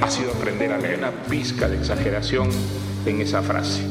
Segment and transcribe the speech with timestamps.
[0.00, 2.48] ha sido aprender a leer una pizca de exageración
[3.06, 3.82] en esa frase.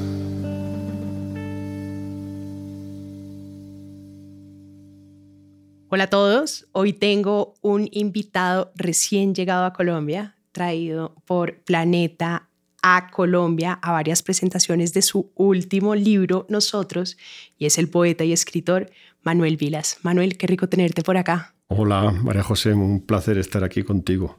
[5.90, 12.50] Hola a todos, hoy tengo un invitado recién llegado a Colombia, traído por Planeta
[12.84, 17.18] a Colombia a varias presentaciones de su último libro, Nosotros,
[17.58, 18.92] y es el poeta y escritor
[19.24, 19.98] Manuel Vilas.
[20.04, 21.56] Manuel, qué rico tenerte por acá.
[21.68, 24.38] Hola, María José, un placer estar aquí contigo.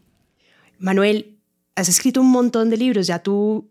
[0.79, 1.38] Manuel,
[1.79, 3.71] has escrito un montón de libros, ya tu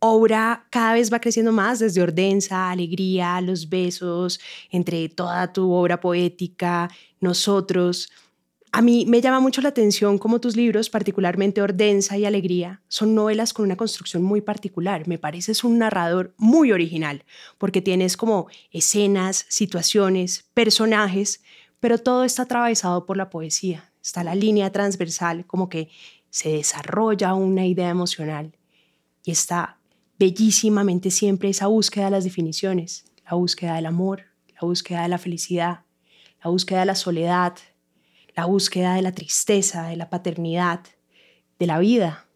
[0.00, 6.00] obra cada vez va creciendo más, desde Ordenza, Alegría, Los Besos, entre toda tu obra
[6.00, 8.10] poética, Nosotros.
[8.72, 13.14] A mí me llama mucho la atención cómo tus libros, particularmente Ordenza y Alegría, son
[13.14, 15.06] novelas con una construcción muy particular.
[15.06, 17.24] Me pareces un narrador muy original,
[17.56, 21.40] porque tienes como escenas, situaciones, personajes,
[21.78, 23.92] pero todo está atravesado por la poesía.
[24.02, 25.88] Está la línea transversal, como que
[26.34, 28.56] se desarrolla una idea emocional
[29.22, 29.78] y está
[30.18, 34.24] bellísimamente siempre esa búsqueda de las definiciones, la búsqueda del amor,
[34.60, 35.82] la búsqueda de la felicidad,
[36.42, 37.54] la búsqueda de la soledad,
[38.34, 40.80] la búsqueda de la tristeza, de la paternidad,
[41.60, 42.26] de la vida.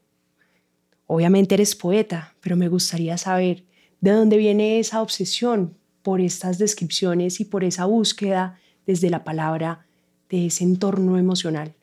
[1.09, 3.65] Obviamente eres poeta, pero me gustaría saber
[4.01, 9.89] de dónde viene esa obsesión por estas descripciones y por esa búsqueda desde la palabra
[10.29, 11.75] de ese entorno emocional.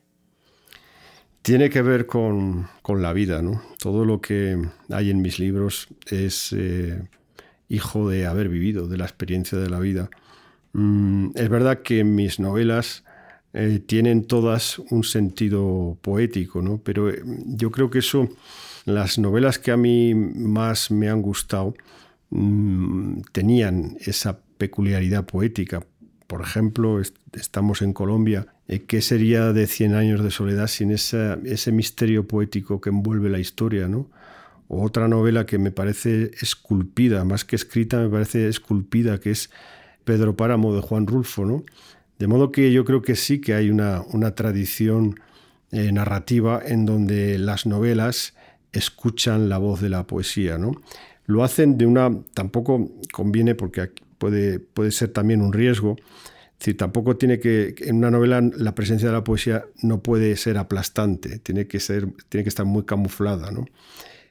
[1.46, 3.62] Tiene que ver con, con la vida, ¿no?
[3.78, 7.08] Todo lo que hay en mis libros es eh,
[7.70, 10.10] hijo de haber vivido, de la experiencia de la vida.
[10.74, 13.04] Mm, es verdad que mis novelas
[13.54, 16.80] eh, tienen todas un sentido poético, ¿no?
[16.80, 18.28] Pero eh, yo creo que eso,
[18.86, 21.76] las novelas que a mí más me han gustado,
[22.32, 25.86] mm, tenían esa peculiaridad poética.
[26.26, 27.00] Por ejemplo,
[27.34, 28.48] estamos en Colombia.
[28.68, 33.40] Eh, ¿Qué sería de Cien años de soledad sin ese misterio poético que envuelve la
[33.40, 33.88] historia?
[33.88, 34.10] ¿no?
[34.68, 39.52] O otra novela que me parece esculpida, más que escrita, me parece esculpida, que es
[40.04, 41.46] Pedro Páramo de Juan Rulfo.
[41.46, 41.64] ¿no?
[42.18, 44.04] De modo que yo creo que sí que hay una,
[44.36, 45.20] tradición
[45.72, 48.34] eh, narrativa en donde las novelas
[48.72, 50.58] escuchan la voz de la poesía.
[50.58, 50.72] ¿no?
[51.28, 52.10] Lo hacen de una...
[52.34, 56.04] Tampoco conviene porque puede, puede ser también un riesgo es
[56.66, 60.58] decir, tampoco tiene que, en una novela la presencia de la poesía no puede ser
[60.58, 63.52] aplastante, tiene que, ser, tiene que estar muy camuflada.
[63.52, 63.66] ¿no?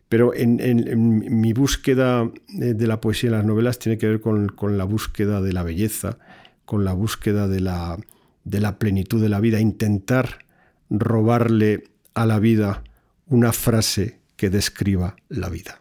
[0.09, 4.78] Pero en, mi búsqueda de la poesía en las novelas tiene que ver con, con
[4.78, 6.19] la búsqueda de la belleza,
[6.65, 7.99] con la búsqueda de la,
[8.44, 10.44] de la plenitud de la vida, intentar
[10.91, 11.84] robarle
[12.15, 12.84] a la vida
[13.27, 15.81] una frase que describa la vida.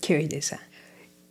[0.00, 0.60] Qué belleza.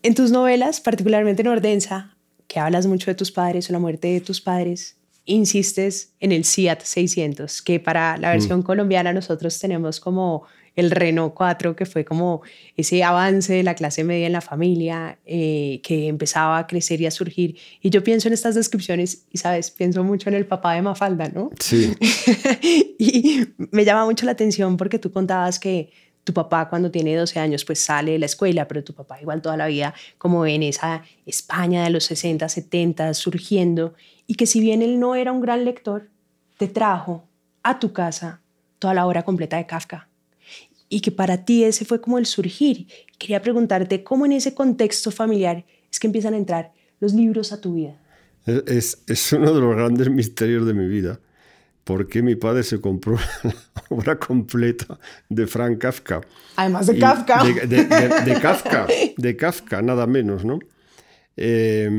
[0.04, 2.18] En tus novelas, particularmente en Ordenza,
[2.52, 6.44] que hablas mucho de tus padres o la muerte de tus padres, insistes en el
[6.44, 8.64] Fiat 600, que para la versión Mm.
[8.64, 10.44] colombiana nosotros tenemos como
[10.76, 12.42] el Renault 4, que fue como
[12.76, 17.06] ese avance de la clase media en la familia, eh, que empezaba a crecer y
[17.06, 17.56] a surgir.
[17.82, 19.72] Y yo pienso en estas descripciones y, ¿sabes?
[19.72, 21.52] Pienso mucho en el papá de Mafalda, ¿no?
[21.60, 21.94] Sí.
[23.00, 25.90] y me llama mucho la atención porque tú contabas que
[26.24, 29.42] tu papá cuando tiene 12 años pues sale de la escuela, pero tu papá igual
[29.42, 33.96] toda la vida como en esa España de los 60, 70 surgiendo
[34.28, 36.10] y que si bien él no era un gran lector,
[36.58, 37.28] te trajo
[37.64, 38.42] a tu casa
[38.80, 40.10] toda la obra completa de Kafka
[40.90, 42.88] y que para ti ese fue como el surgir.
[43.18, 47.62] Quería preguntarte cómo en ese contexto familiar es que empiezan a entrar los libros a
[47.62, 47.98] tu vida.
[48.46, 51.20] Es, es uno de los grandes misterios de mi vida.
[51.84, 53.54] ¿Por qué mi padre se compró la
[53.90, 55.00] obra completa
[55.30, 56.22] de Frank Kafka?
[56.56, 57.44] Además de Y Kafka.
[57.44, 58.88] De, de- de- de Kafka,
[59.18, 60.60] de Kafka, nada menos, ¿no?
[61.38, 61.90] Eh,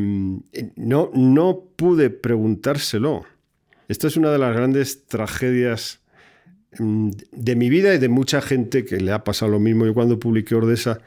[0.77, 3.25] no, no pude preguntárselo.
[3.89, 6.01] Esto es una de las grandes tragedias
[6.79, 9.85] mm, de mi vida y de mucha gente que le ha pasado lo mismo.
[9.87, 11.01] Yo cuando publiqué Ordesa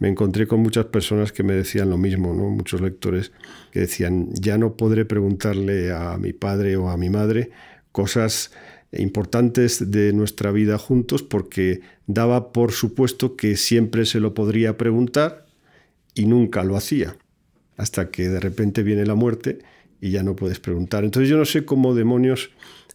[0.00, 2.50] me encontré con muchas personas que me decían lo mismo, ¿no?
[2.50, 3.32] muchos lectores
[3.72, 7.50] que decían, ya no podré preguntarle a mi padre o a mi madre
[7.98, 8.52] cosas
[8.92, 15.46] importantes de nuestra vida juntos porque daba por supuesto que siempre se lo podría preguntar
[16.14, 17.16] y nunca lo hacía,
[17.76, 19.58] hasta que de repente viene la muerte
[20.00, 21.02] y ya no puedes preguntar.
[21.02, 22.50] Entonces yo no sé cómo demonios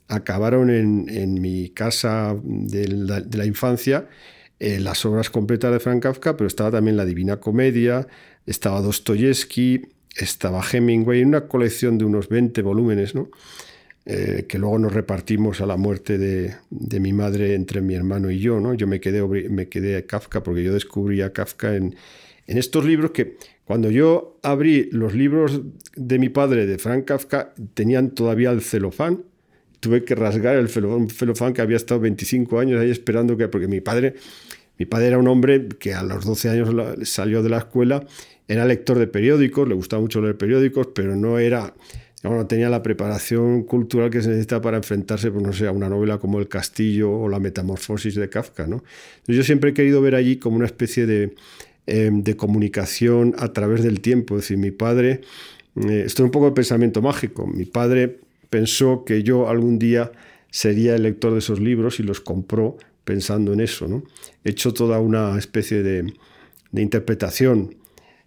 [0.07, 4.07] acabaron en, en mi casa de la, infancia
[4.61, 8.07] eh, las obras completas de Frank Kafka, pero estaba también La Divina Comedia,
[8.45, 9.81] estaba Dostoyevsky,
[10.15, 13.27] estaba Hemingway, una colección de unos 20 volúmenes, ¿no?
[14.05, 18.39] Eh, que luego nos repartimos a la muerte de, mi madre entre mi hermano y
[18.39, 18.59] yo.
[18.59, 18.73] ¿no?
[18.73, 21.95] Yo me quedé, me quedé a Kafka porque yo descubrí a Kafka en,
[22.47, 25.61] en estos libros que cuando yo abrí los libros
[25.95, 29.23] de mi padre, de Frank Kafka, tenían todavía el celofán.
[29.79, 33.47] Tuve que rasgar el celofán que había estado 25 años ahí esperando que...
[33.47, 34.15] Porque mi padre,
[34.77, 36.69] mi padre era un hombre que a los 12 años
[37.07, 38.05] salió de la escuela,
[38.49, 41.73] era lector de periódicos, le gustaba mucho leer periódicos, pero no era
[42.31, 45.89] no tenía la preparación cultural que se necesita para enfrentarse, pues, no sé, a una
[45.89, 48.65] novela como El Castillo o La Metamorfosis de Kafka.
[48.65, 48.83] ¿no?
[49.27, 51.35] yo siempre he querido ver allí como una especie de,
[51.85, 54.35] em, de comunicación a través del tiempo.
[54.35, 55.21] Es decir, mi padre,
[55.75, 60.11] eh, esto es un poco de pensamiento mágico, mi padre pensó que yo algún día
[60.49, 63.87] sería el lector de esos libros y los compró pensando en eso.
[63.87, 64.03] ¿no?
[64.45, 66.13] He hecho toda una especie de,
[66.71, 67.75] de interpretación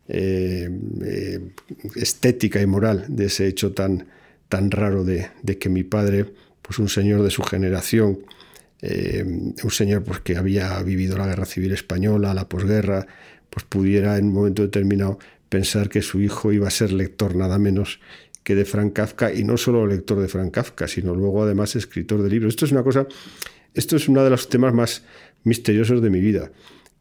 [0.08, 0.70] eh,
[1.02, 1.40] eh,
[1.96, 4.06] estética y moral de ese hecho tan,
[4.48, 6.26] tan raro de, que mi padre,
[6.62, 8.20] pues un señor de su generación,
[8.82, 13.06] eh, un señor pues, que había vivido la guerra civil española, la posguerra,
[13.50, 15.18] pues pudiera en un momento determinado
[15.48, 18.00] pensar que su hijo iba a ser lector nada menos
[18.46, 22.22] que de Frank Kafka, y no solo lector de Frank Kafka, sino luego además escritor
[22.22, 22.50] de libros.
[22.50, 23.08] Esto es una cosa,
[23.74, 25.02] esto es uno de los temas más
[25.42, 26.52] misteriosos de mi vida.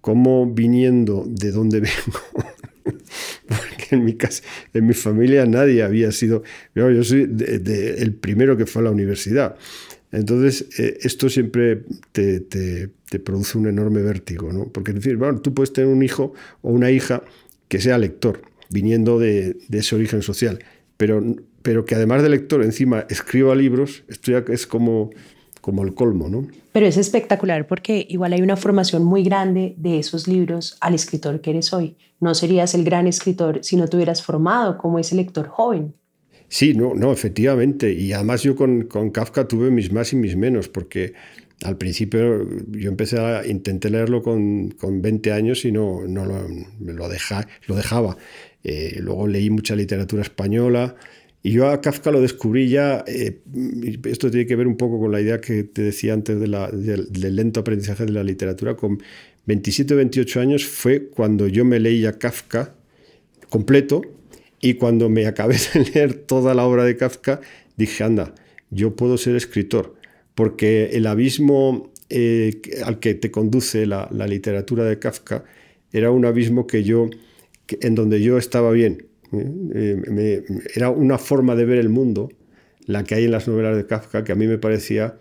[0.01, 2.49] Cómo viniendo de donde vengo,
[3.47, 4.43] porque en mi casa,
[4.73, 6.43] en mi familia nadie había sido,
[6.73, 9.57] yo soy el primero que fue a la universidad.
[10.15, 11.83] Entonces, eh, esto siempre
[12.13, 12.89] te,
[13.23, 14.65] produce un enorme vértigo, ¿no?
[14.67, 17.23] Porque es decir, bueno, tú puedes tener un hijo o una hija
[17.67, 20.59] que sea lector, viniendo de, ese origen social,
[20.95, 21.21] pero,
[21.61, 25.11] pero que además de lector encima escriba libros, esto ya es como,
[25.65, 26.45] como el colmo, ¿no?
[26.73, 31.41] Pero es espectacular porque igual hay una formación muy grande de esos libros al escritor
[31.41, 31.95] que eres hoy.
[32.19, 35.95] No serías el gran escritor si no te hubieras formado como ese lector joven.
[36.49, 37.91] Sí, no, no, efectivamente.
[37.91, 41.13] Y además yo con, con Kafka tuve mis más y mis menos, porque
[41.63, 46.47] al principio yo empecé a intenté leerlo con, con 20 años y no, no lo,
[46.79, 48.17] lo, lo dejaba.
[48.63, 50.95] Eh, luego leí mucha literatura española,
[51.45, 53.39] y yo a Kafka lo descubrí ya, eh,
[54.05, 57.59] esto tiene que ver un poco con la idea que te decía antes del, lento
[57.59, 58.97] aprendizaje de la literatura, con
[59.45, 62.73] 27 o 28 años fue cuando yo me leí a Kafka
[63.47, 64.01] completo
[64.59, 67.41] y cuando me acabé de leer toda la obra de Kafka,
[67.77, 68.33] dije, anda,
[68.71, 69.93] yo puedo ser escritor,
[70.33, 75.45] porque el abismo eh, al que te conduce la, literatura de Kafka
[75.93, 77.07] era un abismo que yo,
[77.67, 79.09] en donde yo estaba bien
[79.41, 80.43] eh,
[80.75, 82.29] era una forma de ver el mundo,
[82.85, 85.15] la que hay en las novelas de Kafka, que a mí me parecía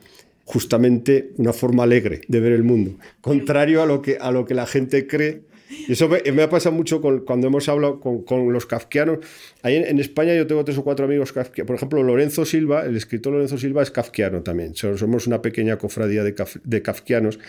[0.44, 4.54] justamente una forma alegre de ver el mundo, contrario a lo que, a lo que
[4.54, 5.42] la gente cree.
[5.88, 9.18] Eso me, ha pasado mucho cuando hemos hablado con, los kafkianos.
[9.64, 11.66] En, España yo tengo tres o cuatro amigos kafkianos.
[11.66, 14.74] Por ejemplo, Lorenzo Silva, el escritor Lorenzo Silva es kafkiano también.
[14.76, 17.40] Somos una pequeña cofradía de, de kafkianos.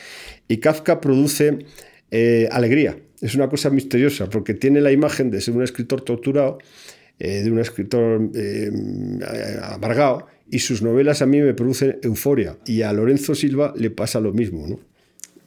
[0.48, 1.60] Y Kafka produce
[2.12, 2.98] eh, alegría.
[3.26, 6.60] Es una cosa misteriosa porque tiene la imagen de ser un escritor torturado,
[7.18, 8.70] eh, de un escritor eh,
[9.64, 12.60] amargado, y sus novelas a mí me producen euforia.
[12.68, 14.68] Y a Lorenzo Silva le pasa lo mismo.
[14.68, 14.80] ¿no?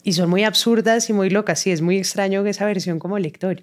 [0.02, 1.60] Y son muy absurdas y muy locas.
[1.60, 3.62] Sí, es muy extraño esa versión como lector.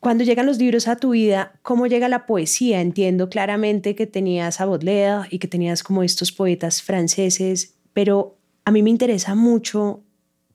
[0.00, 2.80] Cuando llegan los libros a tu vida, ¿cómo llega la poesía?
[2.80, 8.72] Entiendo claramente que tenías a Baudelaire y que tenías como estos poetas franceses, pero a
[8.72, 10.02] mí me interesa mucho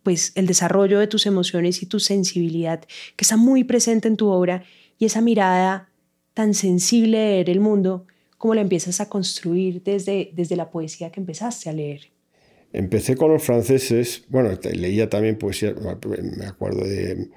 [0.05, 2.79] pues el desarrollo de tus emociones y tu sensibilidad
[3.15, 4.63] que está muy presente en tu obra
[4.99, 5.89] y esa mirada
[6.35, 8.05] tan sensible de ver el mundo,
[8.37, 12.11] ¿cómo la empiezas a construir desde, desde la poesía que empezaste a leer?
[12.71, 15.73] Empecé con los franceses, bueno, leía también poesía,
[16.37, 17.29] me acuerdo de,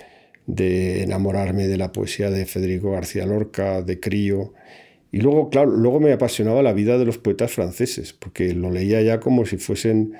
[0.46, 4.52] de enamorarme de la poesía de Federico García Lorca, de Crío,
[5.10, 9.00] y luego, claro, luego me apasionaba la vida de los poetas franceses, porque lo leía
[9.00, 10.12] ya como si fuesen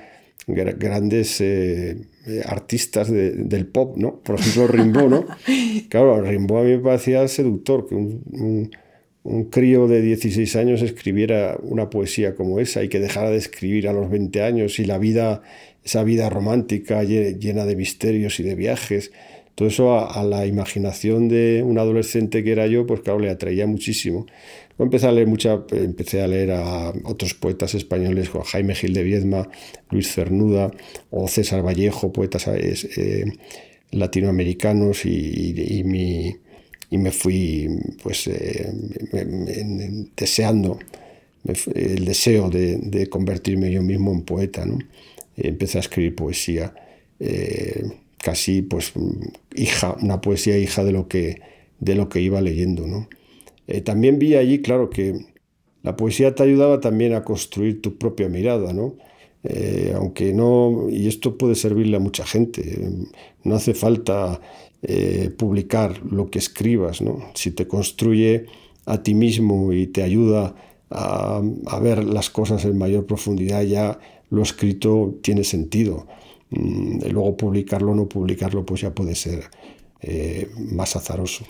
[0.47, 1.97] grandes eh,
[2.45, 4.19] artistas del pop, ¿no?
[4.19, 5.25] Por ejemplo, Rimbaud, ¿no?
[5.89, 8.71] Claro, Rimbaud a mí me parecía seductor, que un,
[9.23, 13.87] un, crío de 16 años escribiera una poesía como esa y que dejara de escribir
[13.87, 15.41] a los 20 años y la vida,
[15.83, 19.11] esa vida romántica llena de misterios y de viajes,
[19.59, 23.67] todo eso a, la imaginación de un adolescente que era yo, pues claro, le atraía
[23.67, 24.25] muchísimo.
[24.79, 29.03] Empecé a leer mucha, empecé a leer a otros poetas españoles, como Jaime Gil de
[29.03, 29.49] Viedma,
[29.91, 30.71] Luis Cernuda
[31.09, 33.25] o César Vallejo, poetas eh,
[33.91, 35.83] latinoamericanos y,
[36.91, 37.67] me fui
[38.01, 38.71] pues eh,
[40.15, 40.79] deseando
[41.75, 44.65] el deseo de, convertirme yo mismo en poeta.
[44.65, 44.79] ¿no?
[45.35, 46.73] Empecé a escribir poesía.
[47.19, 47.83] Eh,
[48.17, 48.93] casi pues
[49.55, 51.41] hija, una poesía hija de lo que,
[51.79, 52.87] de lo que iba leyendo.
[52.87, 53.09] ¿no?
[53.69, 55.27] Eh, también vi allí, claro, que
[55.83, 58.95] la poesía te ayudaba también a construir tu propia mirada, ¿no?
[59.43, 62.89] Eh, aunque no, y esto puede servirle a mucha gente,
[63.43, 64.41] no hace falta
[64.81, 67.19] eh, publicar lo que escribas, ¿no?
[67.35, 68.47] Si te construye
[68.85, 70.55] a ti mismo y te ayuda
[70.89, 71.41] a,
[71.79, 73.99] ver las cosas en mayor profundidad, ya
[74.31, 76.07] lo escrito tiene sentido.
[76.49, 79.43] Mm, luego publicarlo o no publicarlo, pues ya puede ser
[80.01, 81.45] eh, más azaroso.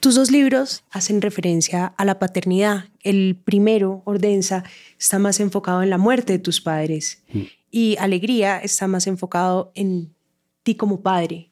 [0.00, 2.84] Tus dos libros hacen referencia a la paternidad.
[3.02, 4.64] El primero, Ordenza,
[4.98, 7.42] está más enfocado en la muerte de tus padres mm.
[7.70, 10.14] y Alegría está más enfocado en
[10.62, 11.50] ti como padre.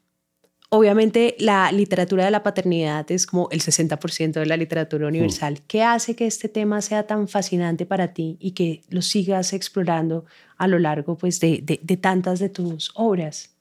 [0.71, 5.55] Obviamente la literatura de la paternidad es como el 60% de la literatura universal.
[5.55, 5.67] Mm.
[5.69, 10.25] ¿Qué hace que este tema sea tan fascinante para ti y que lo sigas explorando
[10.57, 13.54] a lo largo pues, de, de tantas de tus obras?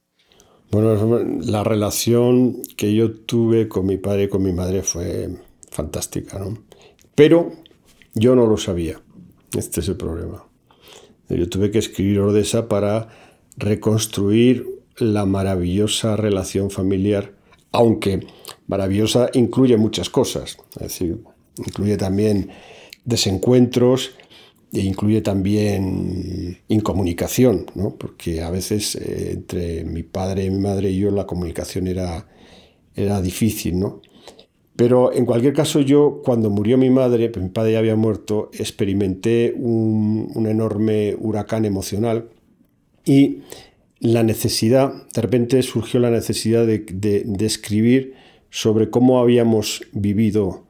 [0.74, 5.30] Bueno, la relación que yo tuve con mi padre y con mi madre fue
[5.70, 6.58] fantástica, ¿no?
[7.14, 7.52] Pero
[8.16, 9.00] yo no lo sabía.
[9.56, 10.44] Este es el problema.
[11.30, 13.10] Yo tuve que escribir Ordesa para
[13.56, 17.36] reconstruir la maravillosa relación familiar,
[17.72, 18.26] aunque
[18.66, 20.58] maravillosa incluye muchas cosas.
[20.78, 21.20] Es decir,
[21.60, 22.50] incluye también
[23.06, 24.16] desencuentros,
[24.74, 27.96] e incluye también incomunicación, ¿no?
[27.96, 32.28] porque a veces eh, entre mi padre, mi madre y yo la comunicación era,
[32.96, 33.80] era difícil.
[33.80, 34.02] ¿no?
[34.76, 38.50] Pero en cualquier caso yo, cuando murió mi madre, pues mi padre ya había muerto,
[38.52, 42.30] experimenté un, enorme huracán emocional
[43.06, 43.42] y
[44.00, 48.16] la necesidad, de repente surgió la necesidad de, de escribir
[48.50, 50.63] sobre cómo habíamos vivido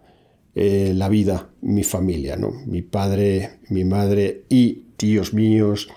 [0.55, 2.51] eh, la vida, mi familia, ¿no?
[2.67, 5.89] mi padre, mi madre y tíos míos,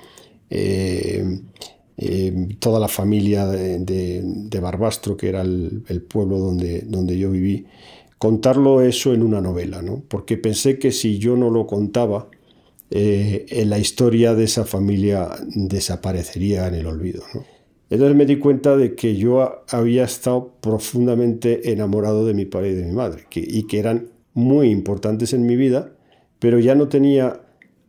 [0.48, 1.40] eh,
[1.98, 7.66] eh, toda la familia de, Barbastro, que era el, pueblo donde, donde, yo viví,
[8.16, 10.02] contarlo eso en una novela, ¿no?
[10.08, 12.30] porque pensé que si yo no lo contaba,
[12.88, 17.24] la historia de esa familia desaparecería en el olvido.
[17.90, 22.74] Entonces me di cuenta de que yo había estado profundamente enamorado de mi padre y
[22.74, 25.92] de mi madre, y que eran muy importantes en mi vida,
[26.38, 27.40] pero ya no tenía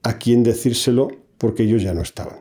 [0.01, 2.39] a quién decírselo porque ellos ya no estaban.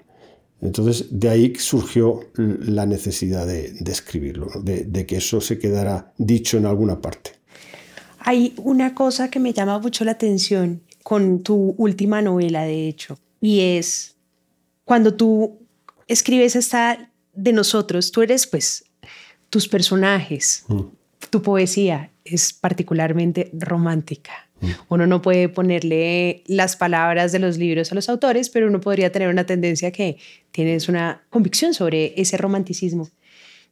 [0.63, 6.67] Entonces, de ahí surgió la necesidad de, escribirlo, de, que eso se quedara dicho en
[6.67, 7.33] alguna parte.
[8.21, 13.19] Hay una cosa que me llama mucho la atención con tu última novela, de hecho,
[13.41, 14.17] y es
[14.85, 15.59] cuando tú
[16.07, 18.85] escribes esta de nosotros, tú eres pues
[19.51, 20.81] tus personajes, mm.
[21.31, 24.33] tu poesía, es particularmente romántica.
[24.61, 24.71] Mm.
[24.89, 29.13] Uno no puede ponerle las palabras de los libros a los autores, pero uno podría
[29.13, 30.19] tener una tendencia que
[30.51, 33.09] tienes una convicción sobre ese romanticismo.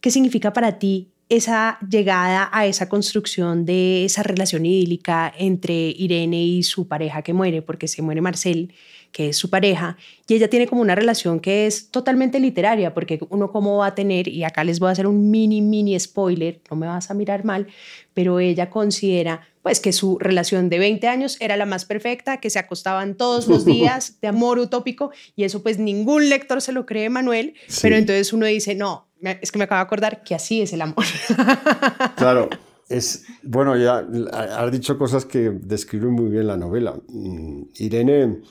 [0.00, 6.42] ¿Qué significa para ti esa llegada a esa construcción de esa relación idílica entre Irene
[6.42, 8.74] y su pareja que muere, porque se muere Marcel,
[9.14, 13.20] que es su pareja, y ella tiene como una relación que es totalmente literaria, porque
[13.30, 16.60] uno cómo va a tener, y acá les voy a hacer un mini, mini spoiler,
[16.68, 17.68] no me vas a mirar mal,
[18.12, 22.50] pero ella considera pues que su relación de 20 años era la más perfecta, que
[22.50, 26.84] se acostaban todos los días de amor utópico, y eso pues ningún lector se lo
[26.84, 30.60] cree, Manuel, pero entonces uno dice, no, es que me acabo de acordar que así
[30.60, 31.04] es el amor.
[32.16, 32.48] Claro.
[32.88, 36.94] Es, bueno, ya has dicho cosas que describen muy bien la novela.
[37.08, 38.42] Mm, Irene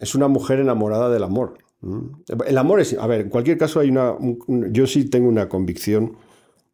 [0.00, 1.58] es una mujer enamorada del amor.
[2.46, 4.16] El amor es, a ver, en cualquier caso hay una,
[4.70, 6.16] yo sí tengo una convicción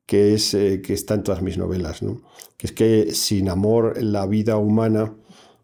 [0.07, 2.23] que es eh, que está en todas mis novelas, ¿no?
[2.57, 5.15] que es que sin amor la vida humana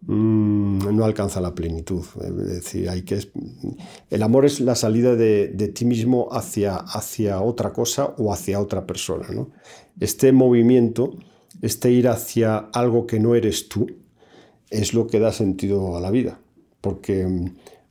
[0.02, 2.04] mm, no alcanza la plenitud.
[2.20, 3.20] Es decir, hay que
[4.10, 8.60] el amor es la salida de, de, ti mismo hacia, hacia otra cosa o hacia
[8.60, 9.28] otra persona.
[9.32, 9.50] ¿no?
[9.98, 11.16] Este movimiento,
[11.62, 13.86] este ir hacia algo que no eres tú,
[14.70, 16.40] es lo que da sentido a la vida
[16.82, 17.46] porque mm,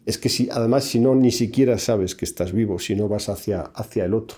[0.06, 3.30] es que si, además si no, ni siquiera sabes que estás vivo, si no vas
[3.30, 4.38] hacia, hacia el otro.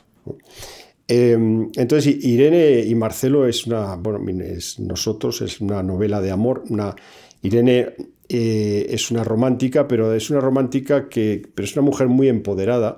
[1.08, 6.64] Em, entonces, Irene y Marcelo es una, bueno, es nosotros, es una novela de amor.
[6.70, 6.96] Una,
[7.42, 7.94] Irene
[8.30, 12.96] eh, es una romántica, pero es una romántica que, pero es una mujer muy empoderada,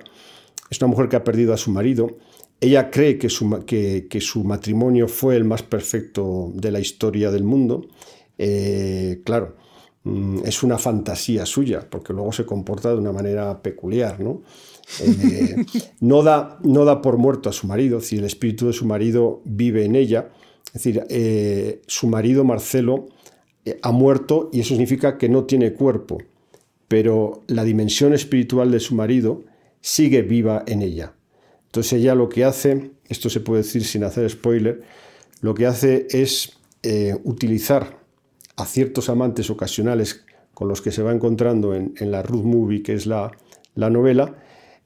[0.70, 2.16] es una mujer que ha perdido a su marido.
[2.60, 7.44] Ella cree que su, que, su matrimonio fue el más perfecto de la historia del
[7.44, 7.86] mundo.
[8.38, 9.56] Eh, claro,
[10.44, 14.42] es una fantasía suya, porque luego se comporta de una manera peculiar, ¿no?
[15.00, 15.56] Eh,
[16.00, 19.40] no, da, no da por muerto a su marido, si el espíritu de su marido
[19.44, 20.28] vive en ella.
[20.66, 23.06] Es decir, eh, su marido Marcelo
[23.64, 26.18] eh, ha muerto y eso significa que no tiene cuerpo,
[26.86, 29.42] pero la dimensión espiritual de su marido
[29.80, 31.14] sigue viva en ella.
[31.66, 34.82] Entonces ella lo que hace, esto se puede decir sin hacer spoiler,
[35.40, 36.52] lo que hace es
[37.24, 38.05] utilizar
[38.56, 42.94] a ciertos amantes ocasionales con los que se va encontrando en, la Ruth Movie, que
[42.94, 43.30] es la,
[43.74, 44.36] novela,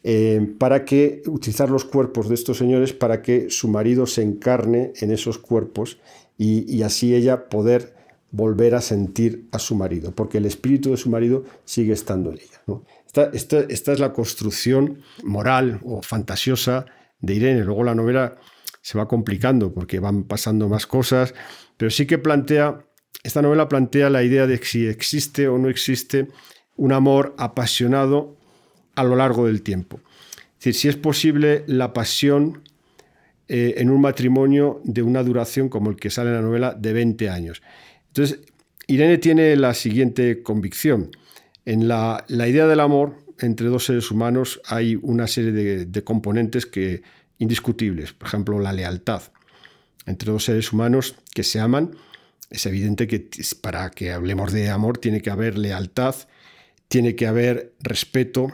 [0.02, 4.92] eh, para que utilizar los cuerpos de estos señores para que su marido se encarne
[4.96, 5.98] en esos cuerpos
[6.36, 7.94] y, así ella poder
[8.32, 12.38] volver a sentir a su marido, porque el espíritu de su marido sigue estando en
[12.38, 12.80] ella.
[13.06, 16.86] Esta, esta, es la construcción moral o fantasiosa
[17.20, 17.64] de Irene.
[17.64, 18.36] Luego la novela
[18.82, 21.34] se va complicando porque van pasando más cosas,
[21.76, 22.84] pero sí que plantea,
[23.22, 26.28] esta novela plantea la idea de si existe o no existe
[26.76, 28.36] un amor apasionado
[28.94, 30.00] a lo largo del tiempo.
[30.58, 32.62] Es decir, si es posible la pasión
[33.48, 36.92] eh, en un matrimonio de una duración como el que sale en la novela de
[36.92, 37.62] 20 años.
[38.08, 38.40] Entonces,
[38.86, 41.10] Irene tiene la siguiente convicción.
[41.64, 45.52] En la, idea del amor entre dos seres humanos hay una serie
[45.84, 47.02] de componentes que
[47.38, 48.12] indiscutibles.
[48.12, 49.22] Por ejemplo, la lealtad.
[50.06, 51.96] Entre dos seres humanos que se aman,
[52.50, 53.30] es evidente que
[53.61, 56.16] para que hablemos de amor tiene que haber lealtad,
[56.88, 58.52] tiene que haber respeto,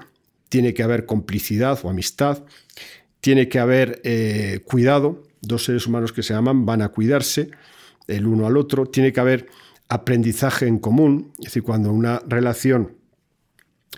[0.50, 2.44] tiene que haber complicidad o amistad,
[3.20, 5.22] tiene que haber eh, cuidado.
[5.40, 7.50] Dos seres humanos que se aman van a cuidarse
[8.06, 9.48] el uno al otro, tiene que haber
[9.88, 12.96] aprendizaje en común, es decir, cuando una relación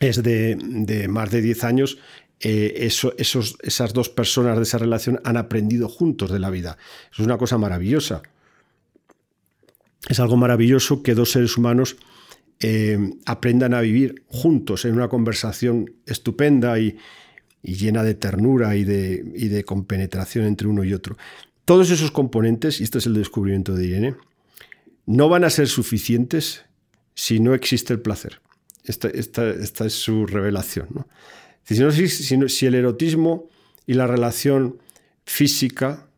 [0.01, 1.99] es de, más de 10 años,
[2.41, 6.79] eh, esos, esas dos personas de esa relación han aprendido juntos de la vida.
[7.13, 8.23] Es una cosa maravillosa.
[10.09, 11.97] Es algo maravilloso que dos seres humanos
[12.61, 16.97] eh, aprendan a vivir juntos en una conversación estupenda y,
[17.63, 21.17] llena de ternura y de, y de, compenetración entre uno y otro.
[21.65, 24.15] Todos esos componentes, y este es el descubrimiento de Irene,
[25.07, 26.65] no van a ser suficientes
[27.15, 28.41] si no existe el placer.
[28.85, 30.87] Esta, esta es su revelación.
[30.95, 31.09] ¿no?
[31.69, 33.51] Si, el erotismo
[33.87, 34.79] y la relación
[35.27, 36.09] física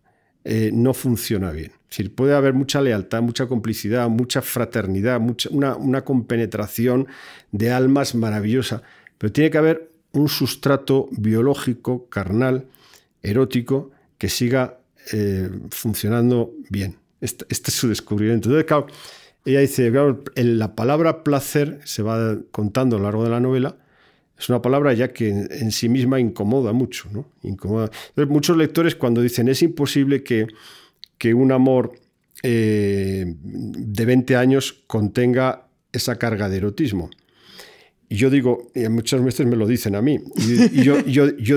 [0.45, 1.73] eh, no funciona bien.
[2.14, 7.09] Puede haber mucha lealtad, mucha complicidad, mucha fraternidad, mucha, una, compenetración
[7.50, 8.83] de almas maravillosa,
[9.18, 12.66] pero tiene que haber un sustrato biológico, carnal,
[13.22, 14.79] erótico, que siga
[15.12, 16.96] eh, funcionando bien.
[17.20, 18.48] Este, este, es su descubrimiento.
[18.48, 18.87] Entonces, claro,
[19.44, 23.76] ella dice, claro, la palabra placer se va contando a lo largo de la novela,
[24.38, 27.09] es una palabra ya que en, sí misma incomoda mucho.
[27.12, 27.26] ¿no?
[27.42, 27.90] Incomoda.
[28.29, 30.46] muchos lectores cuando dicen es imposible que,
[31.20, 31.92] que un amor
[32.42, 37.11] eh, de 20 años contenga esa carga de erotismo.
[38.09, 40.96] Y yo digo, y muchas veces me lo dicen a mí, y, yo,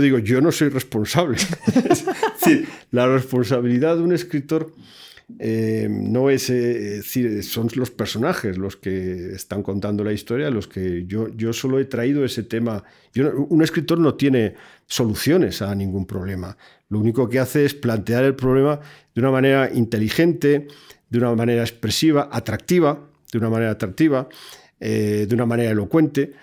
[0.02, 1.38] digo, yo no soy responsable.
[1.90, 4.74] es decir, la responsabilidad de un escritor
[5.40, 7.02] eh, no es, eh,
[7.44, 11.86] son los personajes los que están contando la historia, los que yo, yo solo he
[11.86, 12.84] traído ese tema.
[13.16, 14.56] un escritor no tiene
[14.86, 16.58] soluciones a ningún problema.
[16.90, 18.80] Lo único que hace es plantear el problema
[19.16, 20.68] de una manera inteligente,
[21.10, 23.00] de una manera expresiva, atractiva,
[23.32, 24.28] de una manera atractiva,
[24.80, 26.34] eh, de una manera elocuente,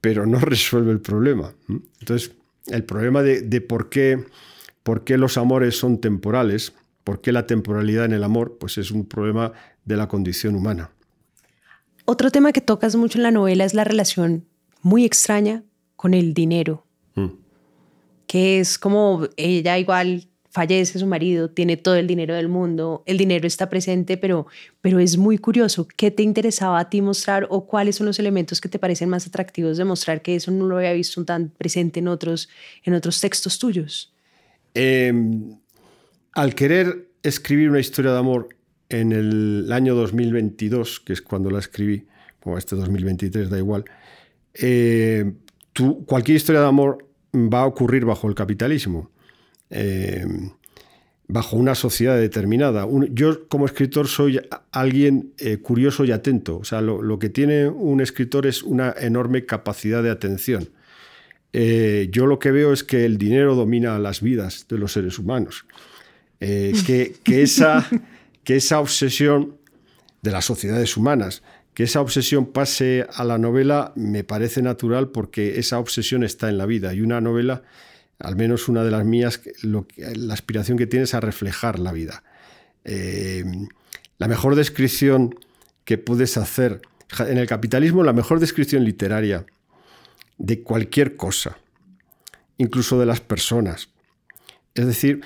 [0.00, 1.52] pero no resuelve el problema.
[2.00, 2.32] Entonces,
[2.68, 4.24] el problema de, de por, qué,
[4.82, 6.74] por qué los amores son temporales,
[7.06, 8.58] ¿Por qué la temporalidad en el amor?
[8.58, 9.52] Pues es un problema
[9.84, 10.90] de la condición humana.
[12.04, 14.44] Otro tema que tocas mucho en la novela es la relación
[14.82, 15.62] muy extraña
[15.94, 17.28] con el dinero, mm.
[18.26, 23.18] que es como ella igual fallece su marido, tiene todo el dinero del mundo, el
[23.18, 24.48] dinero está presente, pero,
[24.80, 25.86] pero es muy curioso.
[25.96, 29.28] ¿Qué te interesaba a ti mostrar o cuáles son los elementos que te parecen más
[29.28, 32.48] atractivos de mostrar que eso no lo había visto tan presente en otros,
[32.82, 34.12] en otros textos tuyos?
[34.74, 35.12] Eh,
[36.36, 38.50] al querer escribir una historia de amor
[38.90, 42.06] en el año 2022, que es cuando la escribí,
[42.44, 43.84] o este 2023 da igual,
[44.52, 45.32] eh,
[46.04, 49.10] cualquier historia de amor va a ocurrir bajo el capitalismo,
[49.70, 50.26] eh,
[51.26, 52.86] bajo una sociedad determinada.
[53.12, 54.38] yo como escritor soy
[54.72, 59.46] alguien eh, curioso y atento, o sea, lo, que tiene un escritor es una enorme
[59.46, 60.68] capacidad de atención.
[61.52, 65.64] yo lo que veo es que el dinero domina las vidas de los seres humanos.
[66.40, 66.72] Eh,
[67.24, 67.88] que, esa,
[68.44, 69.56] que esa obsesión
[70.22, 75.58] de las sociedades humanas, que esa obsesión pase a la novela me parece natural porque
[75.58, 77.62] esa obsesión está en la vida y una novela,
[78.18, 82.22] al menos una de las mías, la aspiración que tiene es a reflejar la vida.
[82.84, 83.44] Eh,
[84.18, 85.34] la mejor descripción
[85.84, 86.80] que puedes hacer
[87.18, 89.46] en el capitalismo, la mejor descripción literaria
[90.38, 91.58] de cualquier cosa,
[92.58, 93.90] incluso de las personas.
[94.74, 95.22] Es decir,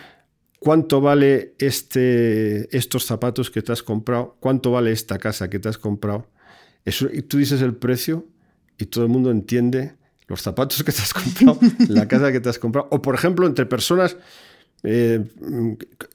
[0.60, 4.36] ¿Cuánto vale este, estos zapatos que te has comprado?
[4.40, 6.26] ¿Cuánto vale esta casa que te has comprado?
[6.84, 8.26] Eso, y tú dices el precio
[8.78, 9.94] y todo el mundo entiende
[10.28, 12.88] los zapatos que te has comprado, la casa que te has comprado.
[12.90, 14.18] O, por ejemplo, entre personas
[14.82, 15.24] eh,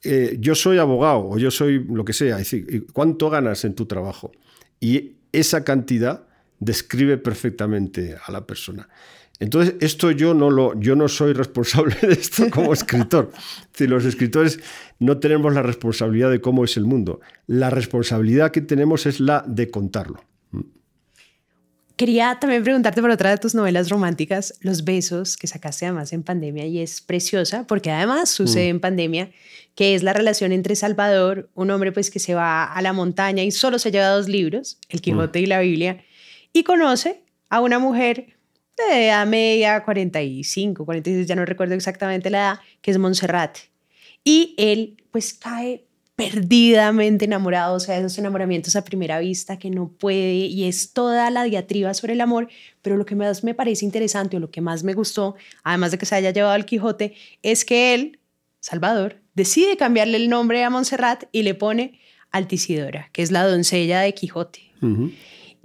[0.02, 3.74] eh, yo soy abogado o yo soy lo que sea, es decir, ¿cuánto ganas en
[3.74, 4.32] tu trabajo?
[4.80, 6.26] Y esa cantidad
[6.58, 8.88] describe perfectamente a la persona.
[9.38, 13.30] Entonces, esto yo no lo, yo no soy responsable de esto como escritor.
[13.72, 14.60] Si los escritores
[14.98, 17.20] no tenemos la responsabilidad de cómo es el mundo.
[17.46, 20.20] La responsabilidad que tenemos es la de contarlo.
[21.96, 26.22] Quería también preguntarte por otra de tus novelas románticas, Los besos, que sacaste además en
[26.22, 29.30] pandemia y es preciosa porque además sucede en pandemia,
[29.74, 33.44] que es la relación entre Salvador, un hombre pues que se va a la montaña
[33.44, 36.04] y solo se lleva dos libros, El Quijote y la Biblia,
[36.52, 38.35] y conoce a una mujer
[38.90, 43.58] de edad media, 45, 46, ya no recuerdo exactamente la edad, que es Montserrat.
[44.24, 45.86] Y él pues cae
[46.16, 51.30] perdidamente enamorado, o sea, esos enamoramientos a primera vista que no puede y es toda
[51.30, 52.48] la diatriba sobre el amor,
[52.80, 55.98] pero lo que más me parece interesante o lo que más me gustó, además de
[55.98, 58.18] que se haya llevado al Quijote, es que él,
[58.60, 64.00] Salvador, decide cambiarle el nombre a Montserrat y le pone Altisidora, que es la doncella
[64.00, 64.72] de Quijote.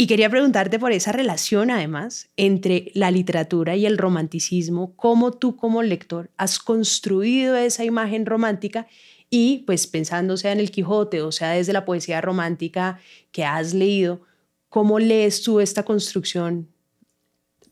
[0.02, 5.56] Y quería preguntarte por esa relación, además, entre la literatura y el romanticismo, cómo tú
[5.56, 8.88] como lector has construido esa imagen romántica
[9.30, 13.00] y pues pensando sea en el Quijote o sea desde la poesía romántica
[13.32, 14.22] que has leído,
[14.70, 16.68] ¿cómo lees tú esta construcción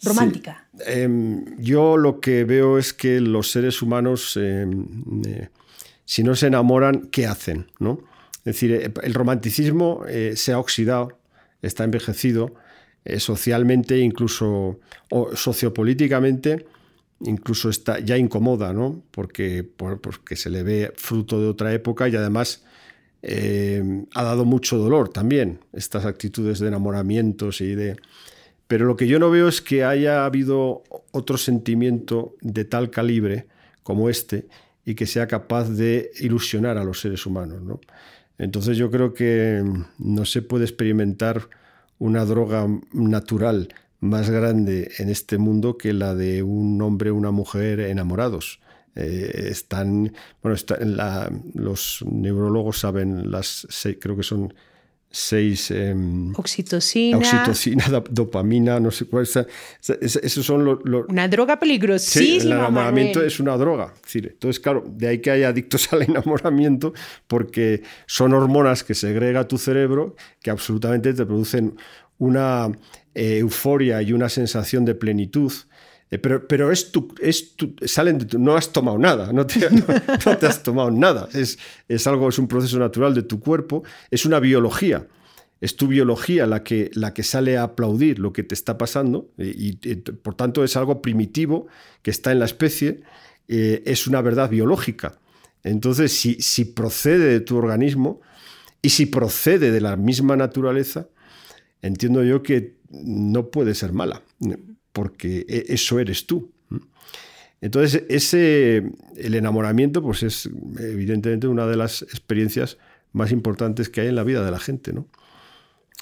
[0.04, 0.70] romántica?
[0.86, 4.86] Em, yo lo que veo es que los seres humanos, em,
[5.26, 5.50] eh,
[6.06, 7.72] si no se enamoran, ¿qué hacen?
[7.80, 8.04] ¿no?
[8.46, 11.19] Es decir, eh, el romanticismo eh, se ha oxidado,
[11.62, 12.54] está envejecido,
[13.18, 16.66] socialmente, incluso o sociopolíticamente
[17.22, 19.04] incluso está, ya incomoda, ¿no?
[19.12, 22.64] Porque, porque se le ve fruto de otra época y además
[23.22, 27.98] eh, ha dado mucho dolor también, estas actitudes de enamoramientos y de...
[28.68, 33.48] Pero lo que yo no veo es que haya habido otro sentimiento de tal calibre
[33.82, 34.48] como este
[34.86, 37.82] y que sea capaz de ilusionar a los seres humanos, ¿no?
[38.40, 39.64] Entonces yo creo que
[40.00, 41.50] no se puede experimentar
[42.00, 47.32] una droga natural más grande en este mundo que la de un hombre o una
[47.32, 48.62] mujer enamorados.
[48.96, 50.58] Eh, están, bueno,
[51.54, 53.68] los neurólogos saben las
[54.00, 54.54] creo que son
[55.12, 62.48] seis em, oxitocina oxitocina dopamina no sé cuál esos son los, una droga peligrosísima sí,
[62.48, 66.94] el enamoramiento es una droga entonces claro de ahí que hay adictos al enamoramiento
[67.28, 71.76] porque son hormonas que segrega tu cerebro que absolutamente te producen
[72.20, 72.70] una
[73.16, 75.52] eh, euforia y una sensación de plenitud.
[76.12, 79.46] Eh, pero, pero es tu, es tu, salen de tu, no has tomado nada, no
[79.46, 79.66] te,
[80.46, 81.30] has tomado nada.
[81.34, 85.08] Es, es, algo, es un proceso natural de tu cuerpo, es una biología.
[85.62, 89.30] Es tu biología la que, la que sale a aplaudir lo que te está pasando
[89.38, 91.68] y, por tanto es algo primitivo
[92.02, 93.02] que está en la especie,
[93.50, 95.20] eh, es una verdad biológica.
[95.64, 98.22] Entonces, si, si procede de tu organismo
[98.82, 101.10] y si procede de la misma naturaleza,
[101.82, 104.24] entiendo yo que no puede ser mala,
[104.92, 106.52] porque e, eso eres tú.
[107.62, 108.84] Entonces, ese,
[109.18, 110.50] el enamoramiento, pues es
[110.80, 112.78] evidentemente una de las experiencias
[113.12, 115.08] más importantes que hay en la vida de la gente, ¿no?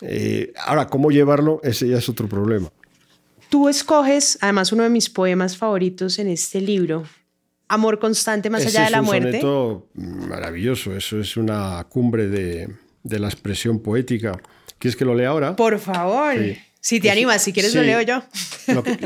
[0.02, 1.60] Eh, ahora, ¿cómo llevarlo?
[1.64, 2.72] Ese ya es otro problema.
[3.50, 7.06] Tú escoges, además, uno de mis poemas favoritos en este libro,
[7.70, 9.40] Amor constante más allá de la muerte.
[9.40, 9.90] Es un soneto
[10.30, 12.70] maravilloso, eso es una cumbre de,
[13.04, 14.40] de la expresión poética.
[14.80, 15.56] ¿Quieres que lo lea ahora?
[15.56, 16.36] Por favor.
[16.88, 18.24] Si te animas, si quieres lo leo yo.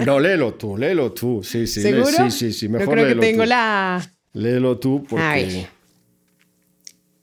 [0.06, 1.42] No, léelo tú, léelo tú.
[1.44, 1.82] Sí, sí.
[1.82, 2.12] ¿Seguro?
[2.12, 2.70] sí, sí, sí.
[2.70, 4.08] Mejor yo creo que tengo la...
[4.34, 5.66] Léelo tú porque...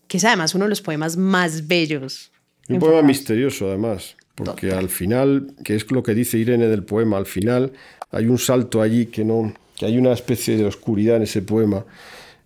[0.08, 2.32] Que es además uno de los poemas más bellos.
[2.68, 7.18] Un poema misterioso además, porque al final, que es lo que dice Irene del poema,
[7.18, 7.72] al final
[8.10, 11.84] hay un salto allí que no, que hay una especie de oscuridad en ese poema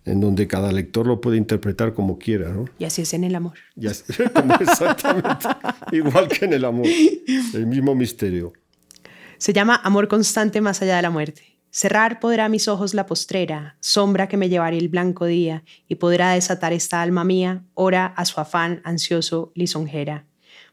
[0.05, 2.49] en donde cada lector lo puede interpretar como quiera.
[2.49, 2.65] ¿no?
[2.79, 3.57] Y así es en el amor.
[3.75, 5.47] exactamente,
[5.91, 6.87] igual que en el amor,
[7.53, 8.53] el mismo misterio.
[9.37, 11.53] Se llama Amor constante más allá de la muerte.
[11.69, 16.31] Cerrar podrá mis ojos la postrera, sombra que me llevará el blanco día, y podrá
[16.33, 20.27] desatar esta alma mía, ora a su afán ansioso lisonjera.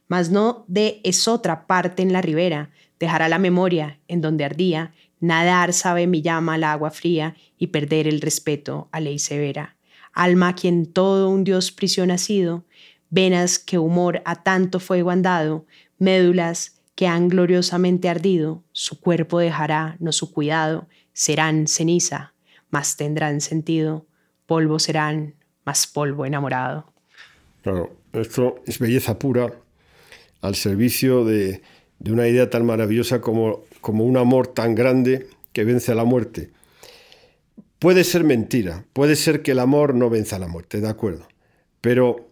[0.08, 5.72] Mas no de esotra parte en la ribera, dejará la memoria en donde ardía, Nadar
[5.74, 9.76] sabe mi llama al agua fría y perder el respeto a ley severa.
[10.12, 12.64] Alma quien todo un dios prisión ha sido,
[13.10, 15.66] venas que humor a tanto fuego han dado,
[15.98, 22.34] médulas que han gloriosamente ardido, su cuerpo dejará, no su cuidado, serán ceniza,
[22.70, 24.06] mas tendrán sentido,
[24.46, 26.92] polvo serán, más polvo enamorado.
[27.62, 29.52] Claro, esto es belleza pura
[30.40, 31.62] al servicio de,
[32.00, 36.04] de una idea tan maravillosa como como un amor tan grande que vence a la
[36.04, 36.50] muerte.
[37.78, 41.26] Puede ser mentira, puede ser que el amor no venza la muerte, de acuerdo.
[41.80, 42.28] Pero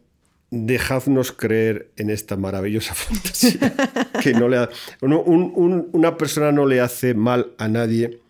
[0.50, 3.74] dejadnos creer en esta maravillosa fantasía.
[4.22, 4.68] que no le
[5.00, 8.20] una persona no le hace mal a nadie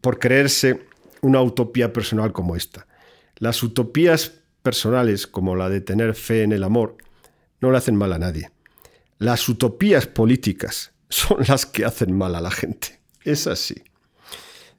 [0.00, 0.80] por creerse
[1.20, 2.86] una utopía personal como esta.
[3.36, 6.96] Las utopías personales, como la de tener fe en el amor,
[7.60, 8.50] no le hacen mal a nadie.
[9.20, 13.00] Las utopías políticas son las que hacen mal a la gente.
[13.22, 13.74] Es así.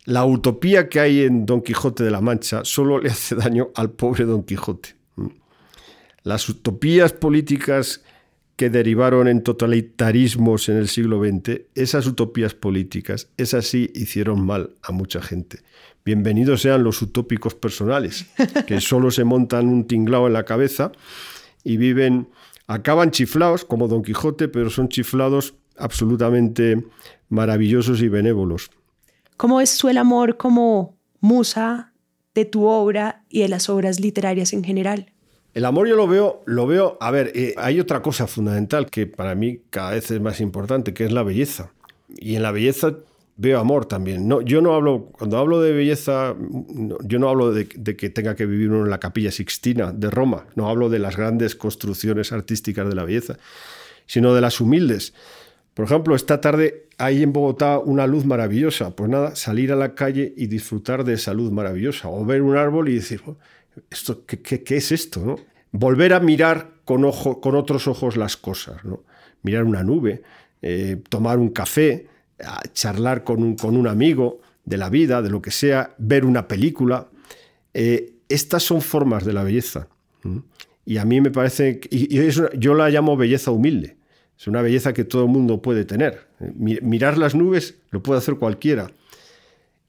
[0.06, 3.92] La utopía que hay en Don Quijote de la Mancha solo le hace daño al
[3.92, 4.96] pobre Don Quijote.
[6.24, 8.02] Las utopías políticas
[8.56, 14.72] que derivaron en totalitarismos en el siglo XX, esas utopías políticas, esas sí hicieron mal
[14.82, 15.60] a mucha gente.
[16.04, 18.26] Bienvenidos sean los utópicos personales,
[18.66, 20.92] que solo se montan un tinglao en la cabeza
[21.64, 22.30] y viven,
[22.74, 26.84] acaban chiflados como Don Quijote, pero son chiflados absolutamente
[27.30, 28.72] maravillosos y benévolos.
[29.38, 31.94] ¿Cómo es el amor como musa
[32.34, 35.12] de tu obra y de las obras literarias en general?
[35.54, 39.06] El amor yo lo veo, lo veo, a ver, eh, hay otra cosa fundamental que
[39.06, 41.74] para mí cada vez es más importante, que es la belleza.
[42.08, 42.96] Y en la belleza
[43.38, 44.28] veo amor también.
[44.28, 46.36] No, yo no hablo, cuando hablo de belleza,
[47.04, 50.46] yo no hablo de, que tenga que vivir uno en la capilla Sixtina de Roma,
[50.56, 53.38] no hablo de las grandes construcciones artísticas de la belleza,
[54.06, 55.14] sino de las humildes.
[55.74, 58.96] Por ejemplo, esta tarde hay en Bogotá una luz maravillosa.
[58.96, 62.10] Pues nada, salir a la calle y disfrutar de esa luz maravillosa.
[62.10, 63.38] O ver un árbol y decir, oh,
[63.90, 65.22] ¿esto, qué, es esto?
[65.22, 65.38] ¿no?
[65.72, 69.04] Volver a mirar con, ojo, con otros ojos las cosas, ¿no?
[69.44, 70.22] mirar una nube,
[70.62, 72.08] eh, tomar un café,
[72.74, 76.48] charlar con un, con un, amigo de la vida, de lo que sea, ver una
[76.48, 77.10] película.
[77.74, 79.88] Eh, estas son formas de la belleza.
[80.86, 83.98] Y a mí me parece, y, yo la llamo belleza humilde.
[84.38, 86.28] Es una belleza que todo el mundo puede tener.
[86.56, 88.92] Mirar las nubes lo puede hacer cualquiera.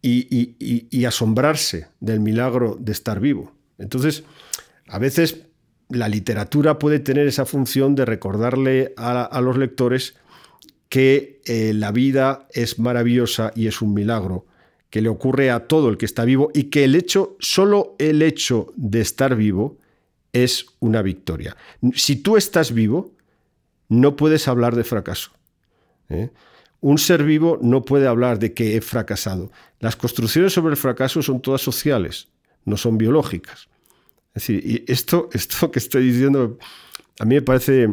[0.03, 3.53] y asombrarse del milagro de estar vivo.
[3.79, 4.25] Entonces,
[4.89, 5.47] a veces
[5.89, 10.15] la literatura puede tener esa función de recordarle a, los lectores
[10.93, 14.45] que eh, la vida es maravillosa y es un milagro,
[14.91, 18.21] que le ocurre a todo el que está vivo y que el hecho, solo el
[18.21, 19.79] hecho de estar vivo
[20.35, 21.57] es una victoria.
[21.95, 23.15] Si tú estás vivo,
[23.89, 25.31] no puedes hablar de fracaso.
[26.11, 26.29] ¿eh?
[26.83, 29.51] Un ser vivo no puede hablar de que he fracasado.
[29.81, 32.29] Las construcciones sobre el fracaso son todas sociales,
[32.67, 33.71] no son biológicas.
[34.35, 36.59] Es decir, y esto, esto que estoy diciendo
[37.19, 37.89] a mí me parece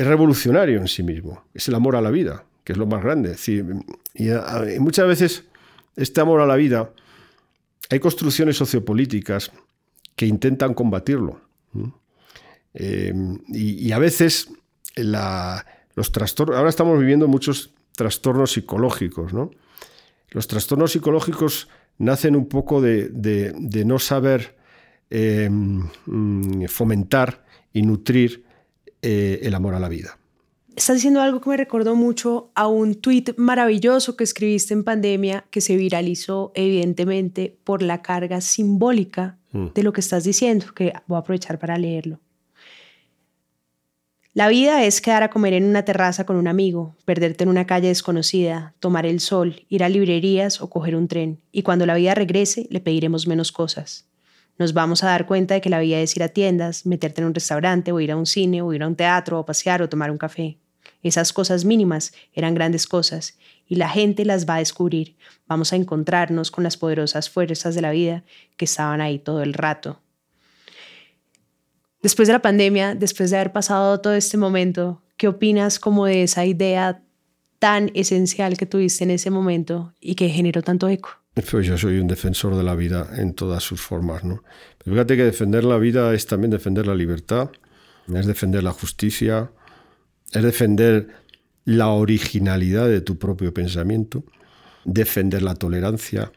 [0.00, 1.44] es revolucionario en sí mismo.
[1.54, 3.36] Es el amor a la vida, que es lo más grande.
[4.14, 5.44] y, muchas veces
[5.96, 6.90] este amor a la vida,
[7.90, 9.50] hay construcciones sociopolíticas
[10.16, 11.40] que intentan combatirlo.
[12.74, 13.12] Eh,
[13.48, 14.50] y, a veces
[14.96, 19.50] los trastornos, ahora estamos viviendo muchos trastornos psicológicos, ¿no?
[20.30, 24.60] Los trastornos psicológicos nacen un poco de no saber
[25.12, 28.44] Em, mm, fomentar y nutrir
[29.02, 30.18] eh, el amor a la vida.
[30.76, 35.44] Estás diciendo algo que me recordó mucho a un tuit maravilloso que escribiste en pandemia
[35.50, 39.68] que se viralizó evidentemente por la carga simbólica mm.
[39.74, 42.20] de lo que estás diciendo, que voy a aprovechar para leerlo.
[44.32, 47.66] La vida es quedar a comer en una terraza con un amigo, perderte en una
[47.66, 51.96] calle desconocida, tomar el sol, ir a librerías o coger un tren, y cuando la
[51.96, 54.09] vida regrese le pediremos menos cosas
[54.60, 57.28] nos vamos a dar cuenta de que la vida es ir a tiendas, meterte en
[57.28, 59.88] un restaurante o ir a un cine o ir a un teatro o pasear o
[59.88, 60.58] tomar un café.
[61.02, 65.16] Esas cosas mínimas eran grandes cosas y la gente las va a descubrir.
[65.48, 68.22] Vamos a encontrarnos con las poderosas fuerzas de la vida
[68.58, 69.98] que estaban ahí todo el rato.
[72.02, 76.22] Después de la pandemia, después de haber pasado todo este momento, ¿qué opinas como de
[76.24, 77.02] esa idea
[77.58, 81.19] tan esencial que tuviste en ese momento y que generó tanto eco?
[81.48, 84.42] Pues yo soy un defensor de la vida en todas sus formas, ¿no?
[84.78, 87.50] Pero fíjate que defender la vida es también defender la libertad,
[88.12, 89.50] es defender la justicia,
[90.32, 91.08] es defender
[91.64, 94.24] la originalidad de tu propio pensamiento,
[94.84, 96.32] defender la tolerancia,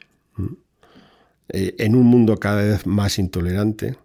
[1.50, 3.98] eh, en un mundo cada vez más intolerante,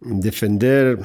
[0.00, 0.98] defender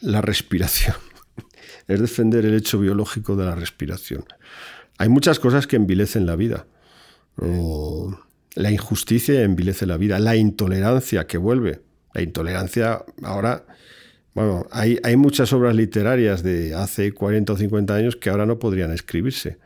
[0.00, 0.96] la respiración,
[1.88, 4.24] es defender el hecho biológico de la respiración.
[4.98, 6.66] Hay muchas cosas que envilecen la vida
[7.38, 11.80] la injusticia envilece la vida, la intolerancia que vuelve.
[12.14, 13.66] La intolerancia ahora,
[14.34, 18.58] bueno, hay, hay muchas obras literarias de hace 40 o 50 años que ahora no
[18.58, 19.58] podrían escribirse.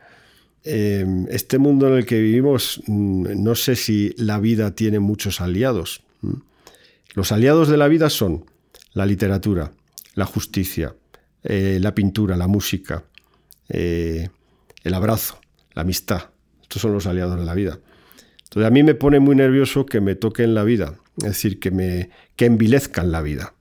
[0.63, 5.41] Eh, este mundo en el que vivimos, mm, no sé si la vida tiene muchos
[5.41, 6.03] aliados.
[7.13, 8.45] Los aliados de la vida son
[8.93, 9.71] la literatura,
[10.15, 10.95] la justicia,
[11.43, 13.03] eh, la pintura, la música,
[13.69, 14.29] eh,
[14.83, 15.39] el abrazo,
[15.73, 16.30] la amistad,
[16.71, 17.79] estos son los aliados de la vida.
[18.43, 21.69] Entonces a mí me pone muy nervioso que me toquen la vida, es decir, que
[21.69, 23.53] me que envilezcan la vida,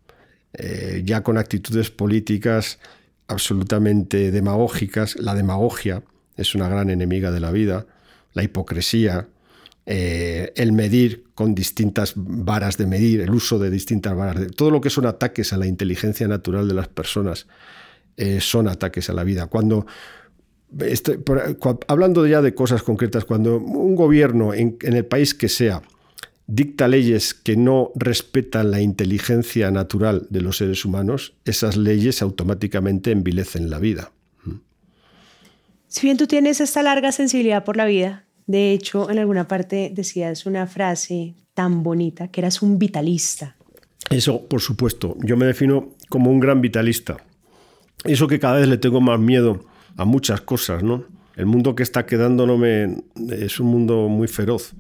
[0.52, 2.78] eh, ya con actitudes políticas
[3.26, 5.16] absolutamente demagógicas.
[5.16, 6.04] La demagogia
[6.36, 7.86] es una gran enemiga de la vida,
[8.32, 9.26] la hipocresía,
[9.86, 14.46] eh, el medir con distintas varas de medir, el uso de distintas varas de...
[14.50, 17.48] Todo lo que son ataques a la inteligencia natural de las personas
[18.16, 19.48] eh, son ataques a la vida.
[19.48, 19.86] Cuando,
[21.88, 25.82] hablando ya de cosas concretas, cuando un gobierno en, en el país que sea
[26.46, 33.12] dicta leyes que no respetan la inteligencia natural de los seres humanos, esas leyes automáticamente
[33.12, 34.12] envilecen la vida.
[35.86, 39.92] Si bien tú tienes esta larga sensibilidad por la vida, de hecho, en alguna parte
[39.94, 43.56] decías una frase tan bonita, que eras un vitalista.
[44.08, 45.16] Eso, por supuesto.
[45.22, 47.16] Yo me defino como un gran vitalista.
[48.04, 49.64] Eso que cada vez le tengo más miedo
[49.96, 51.04] a muchas cosas, ¿no?
[51.36, 54.74] El mundo que está quedando no me, es un mundo muy feroz,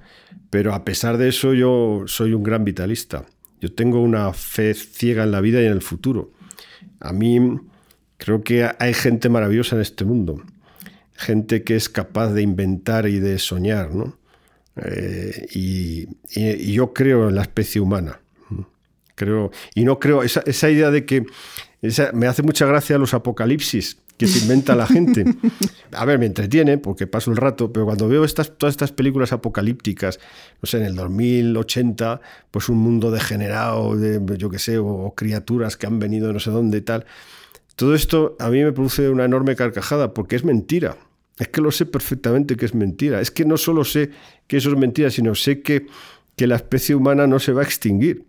[0.50, 3.24] pero a pesar de eso yo soy un gran vitalista.
[3.60, 6.32] Yo tengo una fe ciega en la vida y en el futuro.
[6.98, 7.38] A mí
[8.16, 10.42] creo que hay gente maravillosa en este mundo
[11.20, 14.16] gente que es capaz de inventar y de soñar, ¿no?
[14.76, 16.06] Eh, y,
[16.72, 18.20] yo creo en la especie humana.
[19.14, 21.26] Creo, y no creo, esa, esa idea de que
[22.14, 25.24] me hace mucha gracia los apocalipsis que se inventa la gente.
[25.92, 29.32] A ver, me entretiene porque paso el rato, pero cuando veo estas, todas estas películas
[29.32, 30.20] apocalípticas,
[30.60, 35.78] no sé, en el 2080, pues un mundo degenerado, de, yo qué sé, o, criaturas
[35.78, 37.06] que han venido de no sé dónde y tal,
[37.76, 40.98] todo esto a mí me produce una enorme carcajada porque es mentira.
[41.38, 43.22] Es que lo sé perfectamente que es mentira.
[43.22, 44.10] Es que no solo sé
[44.46, 45.86] que eso es mentira, sino sé que,
[46.36, 48.26] que la especie humana no se va a extinguir.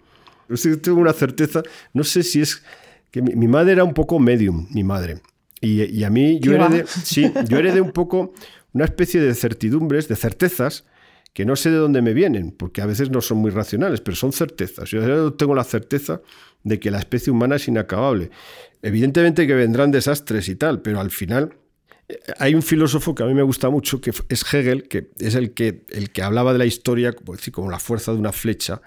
[0.48, 2.64] Yo tengo una certeza, no sé si es
[3.12, 5.22] que mi, madre era un poco medium, mi madre.
[5.62, 8.34] Y, a mí yo heredé, sí, yo heredé un poco
[8.74, 10.86] una especie de certidumbres, de certezas,
[11.34, 14.18] que no sé de dónde me vienen, porque a veces no son muy racionales, pero
[14.18, 14.90] son certezas.
[14.90, 16.22] Yo tengo la certeza
[16.64, 18.32] de que la especie humana es inacabable.
[18.82, 21.54] Evidentemente que vendrán desastres y tal, pero al final
[22.40, 25.54] hay un filósofo que a mí me gusta mucho, que es Hegel, que es el
[25.54, 28.82] que, el que hablaba de la historia como la fuerza de una flecha,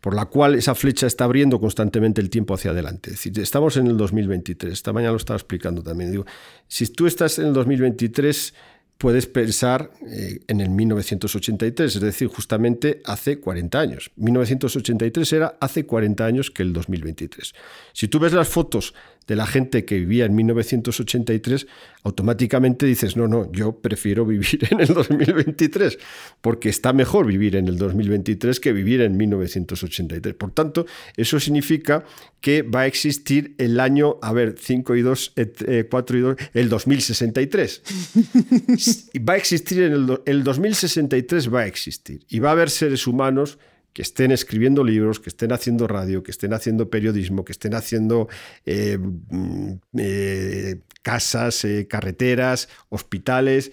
[0.00, 3.12] por la cual esa flecha está abriendo constantemente el tiempo hacia adelante.
[3.12, 6.10] Es estamos en el 2023, esta mañana lo estaba explicando también.
[6.10, 6.26] Digo,
[6.66, 8.54] si tú estás en el 2023,
[8.98, 14.10] puedes pensar eh, en el 1983, es decir, justamente hace 40 años.
[14.16, 17.54] 1983 era hace 40 años que el 2023.
[17.92, 18.94] Si tú ves las fotos
[19.28, 21.66] de la gente que vivía en 1983,
[22.02, 25.98] automáticamente dices, no, no, yo prefiero vivir en el 2023,
[26.40, 30.34] porque está mejor vivir en el 2023 que vivir en 1983.
[30.34, 30.86] Por tanto,
[31.16, 32.04] eso significa
[32.40, 35.34] que va a existir el año, a ver, 5 y 2,
[35.90, 37.82] 4 y 2, el 2063.
[39.28, 42.24] va a existir en el, el 2063, va a existir.
[42.30, 43.58] Y va a haber seres humanos
[43.92, 48.28] que estén escribiendo libros, que estén haciendo radio, que estén haciendo periodismo, que estén haciendo
[48.64, 53.72] eh, mm, eh, casas, eh, carreteras, hospitales.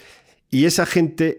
[0.50, 1.38] Y esa gente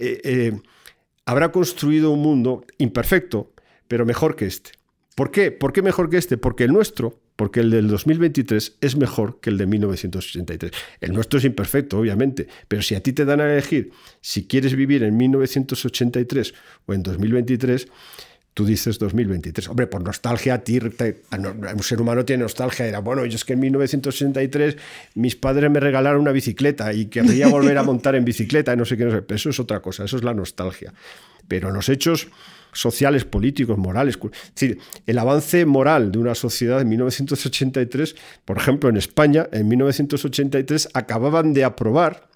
[1.24, 3.52] habrá construido un mundo imperfecto,
[3.88, 4.72] pero mejor que este.
[5.14, 5.50] ¿Por qué?
[5.50, 6.36] ¿Por qué mejor que este?
[6.36, 10.72] Porque el nuestro, porque el del 2023 es mejor que el de 1983.
[11.00, 14.74] El nuestro es imperfecto, obviamente, pero si a ti te dan a elegir si quieres
[14.74, 16.54] vivir en 1983
[16.86, 17.88] o en 2023,
[18.57, 19.69] tú dices 2023.
[19.69, 22.87] Hombre, por nostalgia, a un ser humano tiene nostalgia.
[22.87, 24.79] Era, bueno, yo es que en 1983
[25.16, 28.87] mis padres me regalaron una bicicleta y querría volver a montar en bicicleta y no
[28.87, 29.23] sé qué, no sé.
[29.29, 30.95] Eso es otra cosa, eso es la nostalgia.
[31.47, 32.29] Pero los hechos
[32.73, 38.16] sociales, políticos, morales, es decir, el avance moral de una sociedad en 1983,
[38.47, 42.27] por ejemplo, en España, en 1983 acababan de aprobar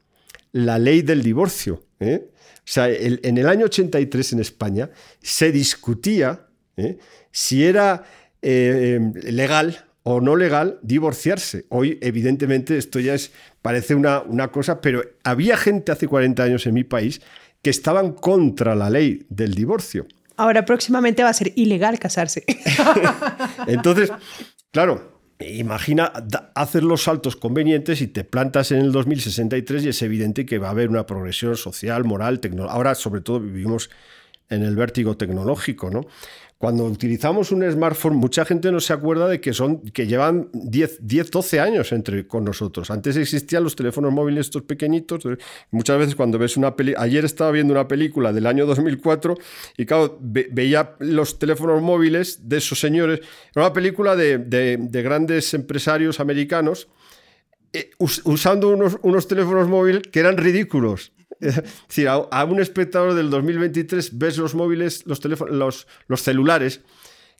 [0.52, 1.82] la ley del divorcio.
[1.98, 2.29] ¿eh?
[2.60, 6.46] O sea, en el año 83 en España se discutía
[6.76, 6.98] ¿eh?
[7.32, 8.04] si era
[8.42, 11.66] eh, legal o no legal divorciarse.
[11.68, 16.66] Hoy, evidentemente, esto ya es, parece una, una cosa, pero había gente hace 40 años
[16.66, 17.20] en mi país
[17.62, 20.06] que estaban contra la ley del divorcio.
[20.36, 22.44] Ahora próximamente va a ser ilegal casarse.
[23.66, 24.10] Entonces,
[24.70, 26.12] claro, Imagina,
[26.54, 30.68] hacer los saltos convenientes y te plantas en el 2063 y es evidente que va
[30.68, 32.74] a haber una progresión social, moral, tecnológica.
[32.74, 33.90] Ahora, sobre todo, vivimos
[34.50, 36.06] en el vértigo tecnológico, ¿no?
[36.60, 40.98] Cuando utilizamos un smartphone, mucha gente no se acuerda de que, son, que llevan 10,
[41.00, 42.90] 10 12 años entre, con nosotros.
[42.90, 45.22] Antes existían los teléfonos móviles estos pequeñitos.
[45.70, 47.02] Muchas veces cuando ves una película...
[47.02, 49.38] Ayer estaba viendo una película del año 2004
[49.78, 53.20] y claro, veía los teléfonos móviles de esos señores.
[53.56, 56.88] Era una película de, de, grandes empresarios americanos
[57.72, 61.12] eh, usando unos, unos teléfonos móviles que eran ridículos
[61.88, 66.82] decir, a, un espectador del 2023 ves los móviles, los, teléfonos, los, celulares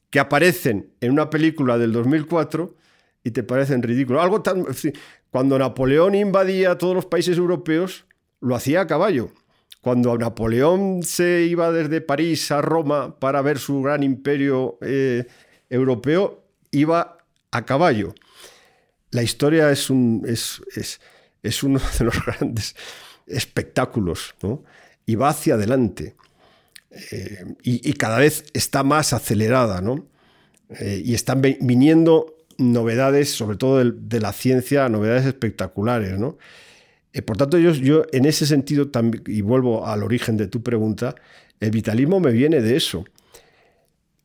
[0.08, 2.74] que aparecen en una película del 2004
[3.22, 4.22] y te parecen ridículos.
[4.22, 4.64] Algo tan.
[5.30, 8.06] Cuando Napoleón invadía todos los países europeos,
[8.40, 9.30] lo hacía a caballo.
[9.80, 15.26] Cuando Napoleón se iba desde París a Roma para ver su gran imperio eh,
[15.68, 17.18] europeo, iba
[17.50, 18.14] a caballo.
[19.10, 22.76] La historia es, uno de los grandes
[23.30, 24.62] espectáculos, ¿no?
[25.06, 26.14] Y va hacia adelante.
[26.90, 30.06] Eh, y, cada vez está más acelerada, ¿no?
[30.70, 36.36] Eh, y están viniendo novedades, sobre todo de, la ciencia, novedades espectaculares, ¿no?
[37.12, 38.90] Eh, por tanto, yo, yo en ese sentido,
[39.26, 41.14] y vuelvo al origen de tu pregunta,
[41.60, 43.04] el vitalismo me viene de eso.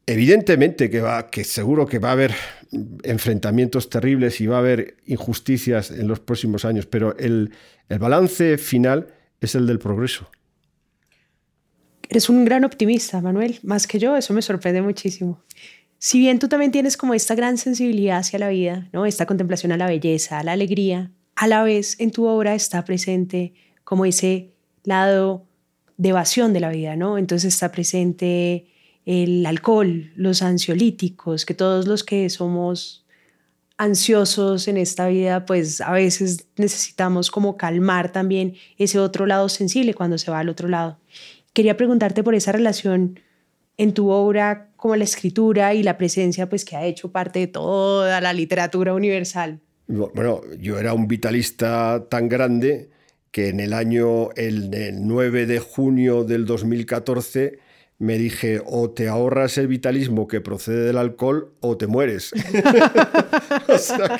[0.07, 2.33] Evidentemente que, va, que seguro que va a haber
[3.03, 7.51] enfrentamientos terribles y va a haber injusticias en los próximos años, pero el,
[7.89, 9.07] el balance final
[9.41, 10.29] es el del progreso.
[12.07, 15.43] Eres un gran optimista, Manuel, más que yo, eso me sorprende muchísimo.
[15.97, 19.07] Si bien tú también tienes como esta gran sensibilidad hacia la vida, ¿no?
[19.07, 22.85] esta contemplación a la belleza, a la alegría, a la vez en tu obra está
[22.85, 23.53] presente
[23.83, 24.51] como ese
[24.83, 25.47] lado
[25.97, 27.17] de evasión de la vida, ¿no?
[27.17, 28.67] Entonces está presente
[29.05, 33.05] el alcohol, los ansiolíticos, que todos los que somos
[33.77, 39.93] ansiosos en esta vida, pues a veces necesitamos como calmar también ese otro lado sensible
[39.93, 40.97] cuando se va al otro lado.
[41.53, 43.19] Quería preguntarte por esa relación
[43.77, 47.47] en tu obra como la escritura y la presencia pues que ha hecho parte de
[47.47, 49.59] toda la literatura universal.
[49.87, 52.89] Bueno, yo era un vitalista tan grande
[53.31, 54.71] que en el año el,
[55.05, 57.59] 9 de junio del 2014
[57.97, 62.31] me dije o te ahorras el vitalismo que procede del alcohol o te mueres.
[63.67, 64.19] o sea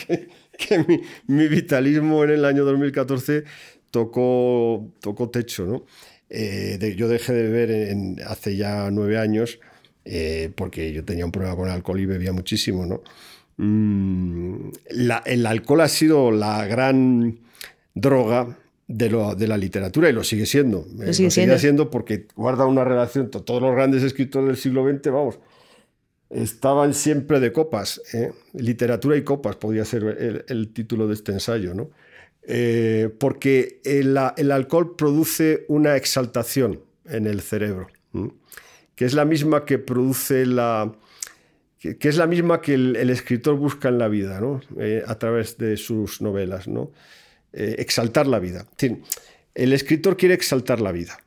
[0.58, 3.44] que, mi, vitalismo en el año 2014
[3.92, 5.66] tocó, tocó techo.
[5.66, 5.86] ¿no?
[6.30, 9.60] Eh, yo dejé de beber hace ya nueve años
[10.06, 12.86] eh, porque yo tenía un problema con el alcohol y bebía muchísimo.
[12.86, 13.02] ¿no?
[13.58, 14.70] Mm,
[15.26, 17.40] el alcohol ha sido la gran
[17.94, 18.58] droga
[18.88, 20.86] de, la literatura y lo sigue siendo.
[20.96, 21.90] Lo sigue, siendo.
[21.90, 23.30] porque guarda una relación.
[23.30, 25.40] Todos los grandes escritores del siglo XX, vamos,
[26.30, 28.02] estaban siempre de copas.
[28.14, 28.32] ¿eh?
[28.54, 31.90] Literatura y copas podría ser el, título de este ensayo, ¿no?
[32.48, 37.88] Eh, porque el, alcohol produce una exaltación en el cerebro,
[38.96, 40.92] que es la misma que produce la,
[41.80, 44.62] que, es la misma que el, escritor busca en la vida, ¿no?
[44.80, 46.92] Eh, a través de sus novelas, ¿no?
[47.58, 48.66] Eh, exaltar la vida.
[49.56, 51.18] el escritor quiere exaltar la vida,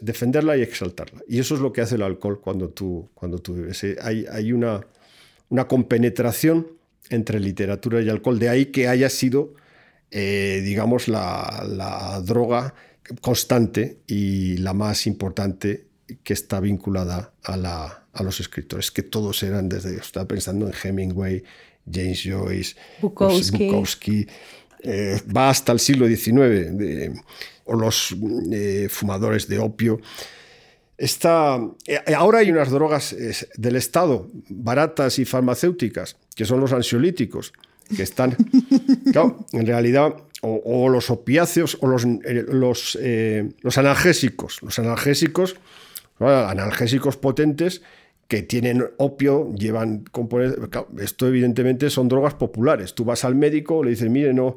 [0.00, 1.20] defenderla y exaltarla.
[1.28, 3.84] Y eso es lo que hace el alcohol cuando tú, cuando tú vives.
[3.84, 4.80] Eh, hay, hay una,
[5.50, 6.66] una, compenetración
[7.10, 9.52] entre literatura y alcohol, de ahí que haya sido,
[10.10, 12.74] digamos, la, la droga
[13.20, 15.86] constante y la más importante
[16.22, 20.72] que está vinculada a la, a los escritores, que todos eran desde, estaba pensando en
[20.72, 21.42] Hemingway,
[21.90, 24.26] James Joyce, Bukowski,
[24.82, 27.20] eh, va hasta el siglo XIX,
[27.64, 28.16] o los
[28.52, 30.00] eh, fumadores de opio.
[30.96, 33.16] Está, eh, ahora hay unas drogas
[33.56, 37.52] del Estado, baratas y farmacéuticas, que son los ansiolíticos,
[37.94, 38.36] que están,
[39.52, 42.98] en realidad, o, los opiáceos o los, los,
[43.60, 44.62] los analgésicos.
[44.62, 45.56] Los analgésicos,
[46.18, 47.82] analgésicos potentes
[48.30, 50.60] que tienen opio, llevan componentes.
[51.00, 52.94] Esto, evidentemente, son drogas populares.
[52.94, 54.54] Tú vas al médico, le dices, mire, no,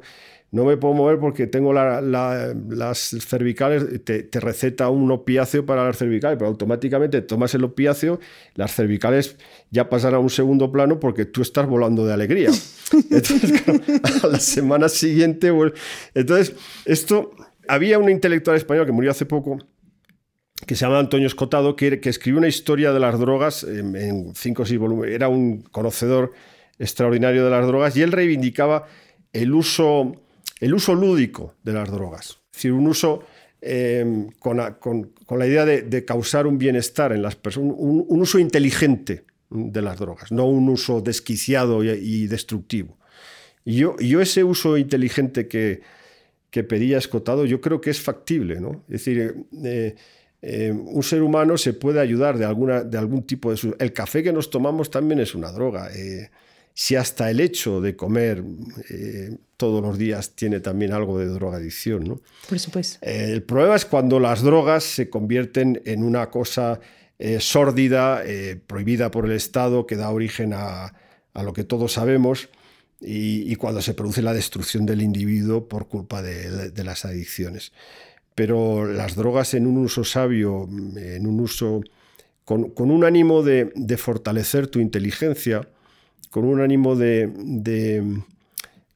[0.52, 6.38] no me puedo mover porque tengo las cervicales, te, receta un opiáceo para las cervicales,
[6.38, 8.20] pero automáticamente tomas el opiáceo,
[8.54, 9.38] las cervicales
[9.72, 12.50] ya pasan a un segundo plano porque tú estás volando de alegría.
[13.10, 13.64] Entonces,
[14.22, 15.52] a la semana siguiente.
[16.14, 16.54] Entonces,
[16.84, 17.32] esto.
[17.66, 19.56] Había un intelectual español que murió hace poco,
[20.66, 24.62] que se llama Antonio Escotado, que, que escribió una historia de las drogas en, cinco
[24.62, 25.14] o seis volúmenes.
[25.14, 26.32] Era un conocedor
[26.78, 28.86] extraordinario de las drogas y él reivindicaba
[29.32, 30.14] el uso,
[30.60, 32.40] el uso lúdico de las drogas.
[32.50, 33.24] Es decir, un uso
[33.60, 39.82] em, con, la idea de, causar un bienestar en las personas, un, uso inteligente de
[39.82, 42.96] las drogas, no un uso desquiciado y, destructivo.
[43.64, 45.80] Y yo, yo, ese uso inteligente que,
[46.50, 48.60] que pedía Escotado, yo creo que es factible.
[48.60, 48.84] ¿no?
[48.88, 49.34] Es decir,
[49.64, 49.96] eh,
[50.46, 53.74] eh, un ser humano se puede ayudar de, alguna, de algún tipo de...
[53.78, 55.90] El café que nos tomamos también es una droga.
[55.94, 56.28] Eh,
[56.74, 58.44] si hasta el hecho de comer
[58.90, 62.04] eh, todos los días tiene también algo de drogadicción.
[62.04, 62.20] ¿no?
[62.46, 62.98] Por supuesto.
[63.00, 66.78] el problema es cuando las drogas se convierten en una cosa
[67.38, 68.22] sórdida,
[68.66, 70.92] prohibida por el Estado, que da origen a,
[71.32, 72.50] lo que todos sabemos.
[73.00, 77.72] Y, cuando se produce la destrucción del individuo por culpa de las adicciones.
[78.34, 81.82] Pero las drogas en un uso sabio, en un uso
[82.44, 85.68] con, un ánimo de, fortalecer tu inteligencia,
[86.30, 88.22] con un ánimo de,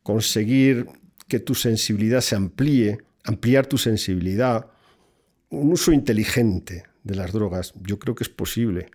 [0.02, 0.86] conseguir
[1.28, 4.66] que tu sensibilidad se amplíe, ampliar tu sensibilidad,
[5.50, 8.90] un uso inteligente de las drogas, yo creo que es posible.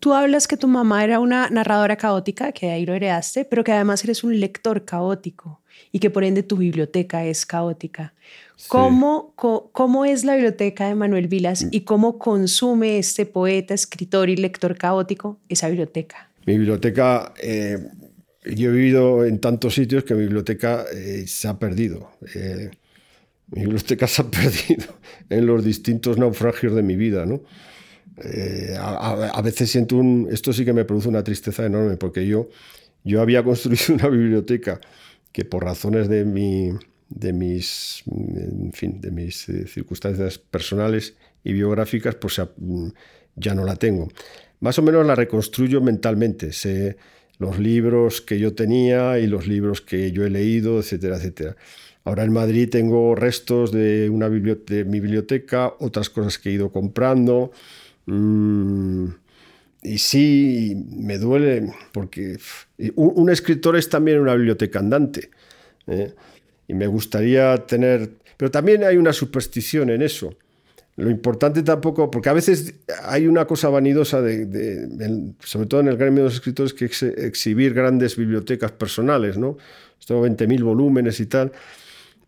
[0.00, 3.72] Tú hablas que tu mamá era una narradora caótica, que ahí lo heredaste, pero que
[3.72, 5.60] además eres un lector caótico
[5.92, 8.14] y que por ende tu biblioteca es caótica.
[8.68, 14.36] ¿Cómo, ¿Cómo, es la biblioteca de Manuel Vilas y cómo consume este poeta, escritor y
[14.36, 16.30] lector caótico esa biblioteca?
[16.46, 17.78] Mi biblioteca, eh,
[18.44, 22.10] yo he vivido en tantos sitios que mi biblioteca eh, se ha perdido.
[22.34, 22.70] Eh,
[23.48, 24.94] mi biblioteca se ha perdido
[25.28, 27.42] en los distintos naufragios de mi vida, ¿no?
[28.18, 30.28] Eh, a, veces siento un...
[30.30, 32.48] Esto sí que me produce una tristeza enorme porque yo,
[33.04, 34.80] yo había construido una biblioteca
[35.32, 36.72] que por razones de, mi,
[37.08, 42.40] de mis, en fin, de mis eh, circunstancias personales y biográficas, pues
[43.36, 44.08] ya no la tengo.
[44.60, 46.52] Más o menos la reconstruyo mentalmente.
[46.52, 46.96] Sé
[47.38, 51.56] los libros que yo tenía y los libros que yo he leído, etcétera, etcétera.
[52.04, 56.70] Ahora en Madrid tengo restos de, una de mi biblioteca, otras cosas que he ido
[56.70, 57.50] comprando.
[58.06, 59.06] Mm,
[59.82, 62.38] y sí, me duele porque
[62.96, 65.30] un, escritor es también una biblioteca andante.
[65.86, 66.14] ¿eh?
[66.68, 68.10] Y me gustaría tener...
[68.36, 70.34] Pero también hay una superstición en eso.
[70.96, 72.74] Lo importante tampoco, porque a veces
[73.04, 77.02] hay una cosa vanidosa, de, sobre todo en el gremio de los escritores, que es
[77.02, 79.56] exhibir grandes bibliotecas personales, ¿no?
[80.06, 81.52] Tengo 20.000 volúmenes y tal.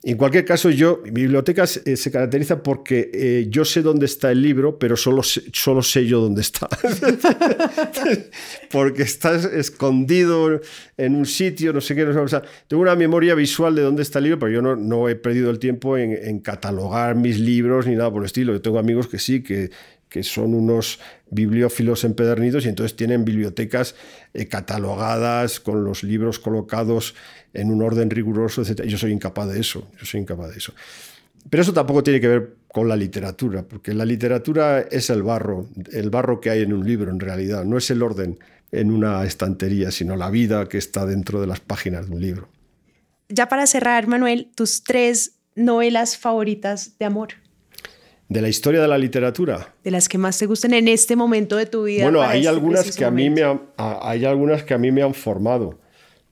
[0.05, 4.33] En cualquier caso, yo, mi biblioteca se, eh, caracteriza porque eh, yo sé dónde está
[4.33, 6.69] el libro, pero solo solo sé yo dónde está.
[8.73, 10.61] porque está escondido
[10.97, 12.05] en un sitio, no sé qué.
[12.05, 15.09] No sé, tengo una memoria visual de dónde está el libro, pero yo no, no
[15.09, 18.53] he perdido el tiempo en, en, catalogar mis libros ni nada por el estilo.
[18.53, 19.71] Yo tengo amigos que sí, que,
[20.13, 21.01] que son unos
[21.31, 23.95] bibliófilos empedernidos y entonces tienen bibliotecas
[24.35, 27.15] eh, catalogadas con los libros colocados
[27.55, 28.83] en un orden riguroso, etc.
[28.83, 30.75] Yo soy incapaz de eso, yo soy incapaz de eso.
[31.49, 35.67] Pero eso tampoco tiene que ver con la literatura, porque la literatura es el barro,
[35.91, 38.39] el barro que hay en un libro en realidad, no es el orden
[38.71, 42.49] en una estantería, sino la vida que está dentro de las páginas de un libro.
[43.31, 47.42] Ya para cerrar, Manuel, tus tres novelas favoritas de amor.
[48.33, 49.75] ¿De la historia de la literatura?
[49.85, 52.05] De las que más te gusten en este momento de tu vida.
[52.05, 53.43] Bueno, hay, este algunas que a mí me
[53.77, 55.79] hay algunas que a mí me han formado.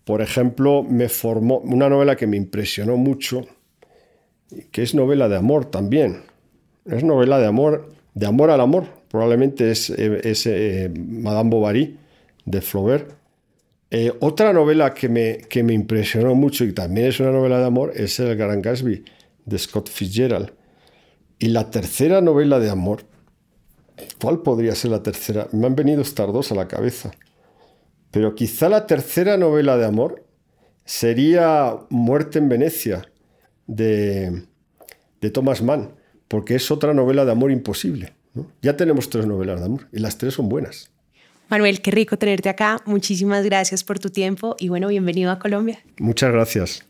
[0.05, 3.46] Por ejemplo, me formó una novela que me impresionó mucho,
[4.70, 6.22] que es novela de amor también.
[6.86, 8.86] Es novela de amor, de amor al amor.
[9.11, 11.98] Probablemente es, eh, eh, Madame Bovary
[12.46, 13.12] de Flaubert.
[13.90, 17.66] Eh, otra novela que me, que me impresionó mucho y también es una novela de
[17.66, 19.05] amor es El Gran Gatsby
[19.44, 20.60] de Scott Fitzgerald.
[21.41, 23.05] Y la tercera novela de amor,
[24.20, 25.49] ¿cuál podría ser la tercera?
[25.53, 27.12] Me han venido estas dos a la cabeza.
[28.11, 30.26] Pero quizá la tercera novela de amor
[30.84, 33.11] sería Muerte en Venecia
[33.66, 34.43] de,
[35.22, 35.95] de Thomas Mann,
[36.28, 38.12] porque es otra novela de amor imposible.
[38.61, 40.91] Ya tenemos tres novelas de amor y las tres son buenas.
[41.49, 42.82] Manuel, qué rico tenerte acá.
[42.84, 45.80] Muchísimas gracias por tu tiempo y bueno, bienvenido a Colombia.
[45.99, 46.89] Muchas gracias.